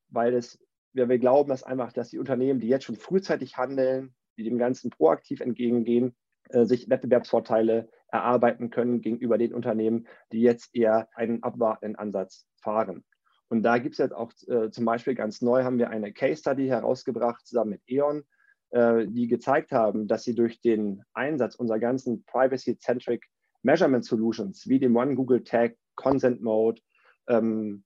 weil 0.09 0.33
es, 0.33 0.59
wir, 0.93 1.07
wir 1.09 1.19
glauben, 1.19 1.49
dass 1.49 1.61
einfach, 1.61 1.93
dass 1.93 2.09
die 2.09 2.17
Unternehmen, 2.17 2.59
die 2.59 2.69
jetzt 2.69 2.85
schon 2.85 2.95
frühzeitig 2.95 3.55
handeln, 3.55 4.15
die 4.35 4.43
dem 4.43 4.57
Ganzen 4.57 4.89
proaktiv 4.89 5.41
entgegengehen, 5.41 6.15
äh, 6.49 6.65
sich 6.65 6.89
Wettbewerbsvorteile 6.89 7.87
erarbeiten 8.15 8.69
können 8.69 9.01
gegenüber 9.01 9.37
den 9.37 9.53
Unternehmen, 9.53 10.07
die 10.31 10.41
jetzt 10.41 10.75
eher 10.75 11.07
einen 11.15 11.43
abwartenden 11.43 11.97
Ansatz 11.97 12.47
fahren. 12.61 13.03
Und 13.47 13.63
da 13.63 13.77
gibt 13.77 13.93
es 13.93 13.99
jetzt 13.99 14.13
auch 14.13 14.31
äh, 14.47 14.71
zum 14.71 14.85
Beispiel 14.85 15.15
ganz 15.15 15.41
neu, 15.41 15.63
haben 15.63 15.77
wir 15.77 15.89
eine 15.89 16.11
Case 16.13 16.41
Study 16.41 16.67
herausgebracht 16.67 17.45
zusammen 17.45 17.71
mit 17.71 17.81
E.ON, 17.87 18.23
äh, 18.71 19.07
die 19.07 19.27
gezeigt 19.27 19.71
haben, 19.71 20.07
dass 20.07 20.23
sie 20.23 20.33
durch 20.33 20.61
den 20.61 21.03
Einsatz 21.13 21.55
unserer 21.55 21.79
ganzen 21.79 22.23
Privacy-Centric 22.25 23.25
Measurement 23.61 24.05
Solutions 24.05 24.67
wie 24.67 24.79
dem 24.79 24.95
One 24.95 25.15
Google 25.15 25.43
Tag, 25.43 25.75
Consent 25.95 26.41
Mode, 26.41 26.81
ähm, 27.27 27.83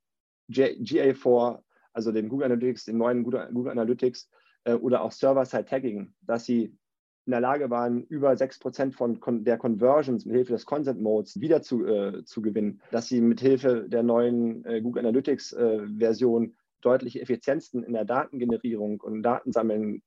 GA4, 0.49 1.61
also 1.93 2.11
dem 2.11 2.29
Google 2.29 2.45
Analytics, 2.45 2.85
dem 2.85 2.97
neuen 2.97 3.23
Google 3.23 3.71
Analytics 3.71 4.29
äh, 4.63 4.73
oder 4.73 5.01
auch 5.01 5.11
Server-Side 5.11 5.65
Tagging, 5.65 6.13
dass 6.21 6.45
sie 6.45 6.75
in 7.25 7.31
der 7.31 7.41
Lage 7.41 7.69
waren, 7.69 8.03
über 8.05 8.31
6% 8.31 8.93
von 8.93 9.43
der 9.43 9.57
Conversions 9.57 10.25
mit 10.25 10.35
Hilfe 10.35 10.53
des 10.53 10.65
Consent 10.65 11.01
Modes 11.01 11.39
wieder 11.39 11.61
zu, 11.61 11.85
äh, 11.85 12.23
zu 12.25 12.41
gewinnen, 12.41 12.81
dass 12.91 13.07
sie 13.07 13.21
mit 13.21 13.39
Hilfe 13.39 13.87
der 13.87 14.03
neuen 14.03 14.65
äh, 14.65 14.81
Google 14.81 15.05
Analytics 15.05 15.53
äh, 15.53 15.87
Version 15.97 16.55
deutliche 16.81 17.21
Effizienzen 17.21 17.83
in 17.83 17.93
der 17.93 18.05
Datengenerierung 18.05 19.01
und 19.01 19.21
Datensammeln 19.21 20.01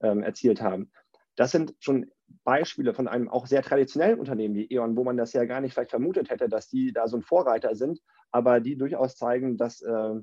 ähm, 0.00 0.22
erzielt 0.22 0.60
haben. 0.60 0.90
Das 1.36 1.52
sind 1.52 1.74
schon 1.80 2.10
Beispiele 2.44 2.94
von 2.94 3.08
einem 3.08 3.28
auch 3.28 3.46
sehr 3.46 3.62
traditionellen 3.62 4.18
Unternehmen 4.18 4.54
wie 4.54 4.70
E.ON, 4.70 4.96
wo 4.96 5.04
man 5.04 5.16
das 5.16 5.32
ja 5.32 5.44
gar 5.44 5.60
nicht 5.60 5.72
vielleicht 5.72 5.90
vermutet 5.90 6.30
hätte, 6.30 6.48
dass 6.48 6.68
die 6.68 6.92
da 6.92 7.08
so 7.08 7.16
ein 7.16 7.22
Vorreiter 7.22 7.74
sind, 7.74 8.00
aber 8.30 8.60
die 8.60 8.76
durchaus 8.76 9.16
zeigen, 9.16 9.56
dass 9.56 9.80
äh, 9.80 10.14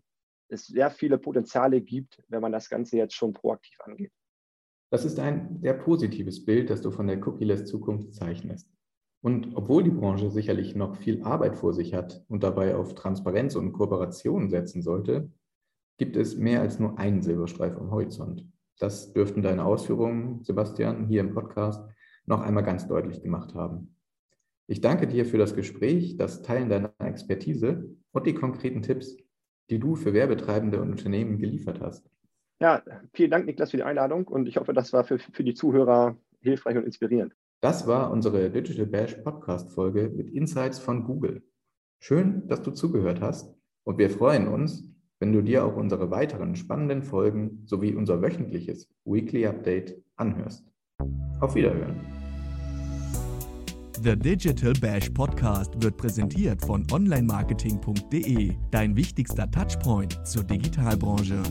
es 0.49 0.67
sehr 0.67 0.91
viele 0.91 1.17
Potenziale 1.17 1.81
gibt, 1.81 2.21
wenn 2.27 2.41
man 2.41 2.51
das 2.51 2.69
Ganze 2.69 2.97
jetzt 2.97 3.15
schon 3.15 3.33
proaktiv 3.33 3.77
angeht. 3.81 4.11
Das 4.95 5.03
ist 5.03 5.19
ein 5.19 5.59
sehr 5.59 5.73
positives 5.73 6.45
Bild, 6.45 6.69
das 6.69 6.81
du 6.81 6.89
von 6.89 7.05
der 7.05 7.17
Cookie-less 7.27 7.65
Zukunft 7.65 8.13
zeichnest. 8.13 8.71
Und 9.21 9.49
obwohl 9.53 9.83
die 9.83 9.91
Branche 9.91 10.31
sicherlich 10.31 10.73
noch 10.73 10.95
viel 10.95 11.21
Arbeit 11.21 11.57
vor 11.57 11.73
sich 11.73 11.93
hat 11.93 12.23
und 12.29 12.43
dabei 12.43 12.77
auf 12.77 12.95
Transparenz 12.95 13.57
und 13.57 13.73
Kooperation 13.73 14.49
setzen 14.49 14.81
sollte, 14.81 15.33
gibt 15.97 16.15
es 16.15 16.37
mehr 16.37 16.61
als 16.61 16.79
nur 16.79 16.97
einen 16.97 17.21
Silberstreif 17.21 17.75
am 17.75 17.91
Horizont. 17.91 18.45
Das 18.79 19.11
dürften 19.11 19.41
deine 19.41 19.65
Ausführungen, 19.65 20.45
Sebastian, 20.45 21.07
hier 21.07 21.19
im 21.19 21.33
Podcast 21.33 21.85
noch 22.25 22.39
einmal 22.39 22.63
ganz 22.63 22.87
deutlich 22.87 23.21
gemacht 23.21 23.53
haben. 23.53 23.97
Ich 24.65 24.79
danke 24.79 25.07
dir 25.07 25.25
für 25.25 25.37
das 25.37 25.55
Gespräch, 25.55 26.15
das 26.15 26.41
Teilen 26.41 26.69
deiner 26.69 26.93
Expertise 26.99 27.97
und 28.13 28.25
die 28.25 28.33
konkreten 28.33 28.81
Tipps, 28.81 29.17
die 29.69 29.79
du 29.79 29.95
für 29.95 30.13
Werbetreibende 30.13 30.81
und 30.81 30.91
Unternehmen 30.91 31.37
geliefert 31.37 31.81
hast. 31.81 32.09
Ja, 32.59 32.81
vielen 33.13 33.31
Dank, 33.31 33.45
Niklas, 33.45 33.71
für 33.71 33.77
die 33.77 33.83
Einladung 33.83 34.27
und 34.27 34.47
ich 34.47 34.57
hoffe, 34.57 34.73
das 34.73 34.93
war 34.93 35.03
für, 35.03 35.19
für 35.19 35.43
die 35.43 35.53
Zuhörer 35.53 36.15
hilfreich 36.39 36.77
und 36.77 36.85
inspirierend. 36.85 37.33
Das 37.61 37.87
war 37.87 38.11
unsere 38.11 38.49
Digital 38.49 38.85
Bash 38.85 39.15
Podcast 39.15 39.71
Folge 39.71 40.09
mit 40.15 40.29
Insights 40.29 40.79
von 40.79 41.03
Google. 41.03 41.43
Schön, 41.99 42.47
dass 42.47 42.61
du 42.61 42.71
zugehört 42.71 43.19
hast 43.19 43.55
und 43.83 43.97
wir 43.97 44.09
freuen 44.09 44.47
uns, 44.47 44.89
wenn 45.19 45.33
du 45.33 45.41
dir 45.41 45.65
auch 45.65 45.75
unsere 45.75 46.11
weiteren 46.11 46.55
spannenden 46.55 47.03
Folgen 47.03 47.63
sowie 47.65 47.93
unser 47.93 48.21
wöchentliches 48.21 48.89
Weekly 49.05 49.47
Update 49.47 50.01
anhörst. 50.15 50.65
Auf 51.41 51.55
Wiederhören. 51.55 51.95
The 54.01 54.15
Digital 54.15 54.73
Bash 54.73 55.09
Podcast 55.09 55.81
wird 55.81 55.97
präsentiert 55.97 56.61
von 56.61 56.85
onlinemarketing.de, 56.91 58.53
dein 58.69 58.95
wichtigster 58.95 59.49
Touchpoint 59.49 60.25
zur 60.27 60.43
Digitalbranche. 60.43 61.41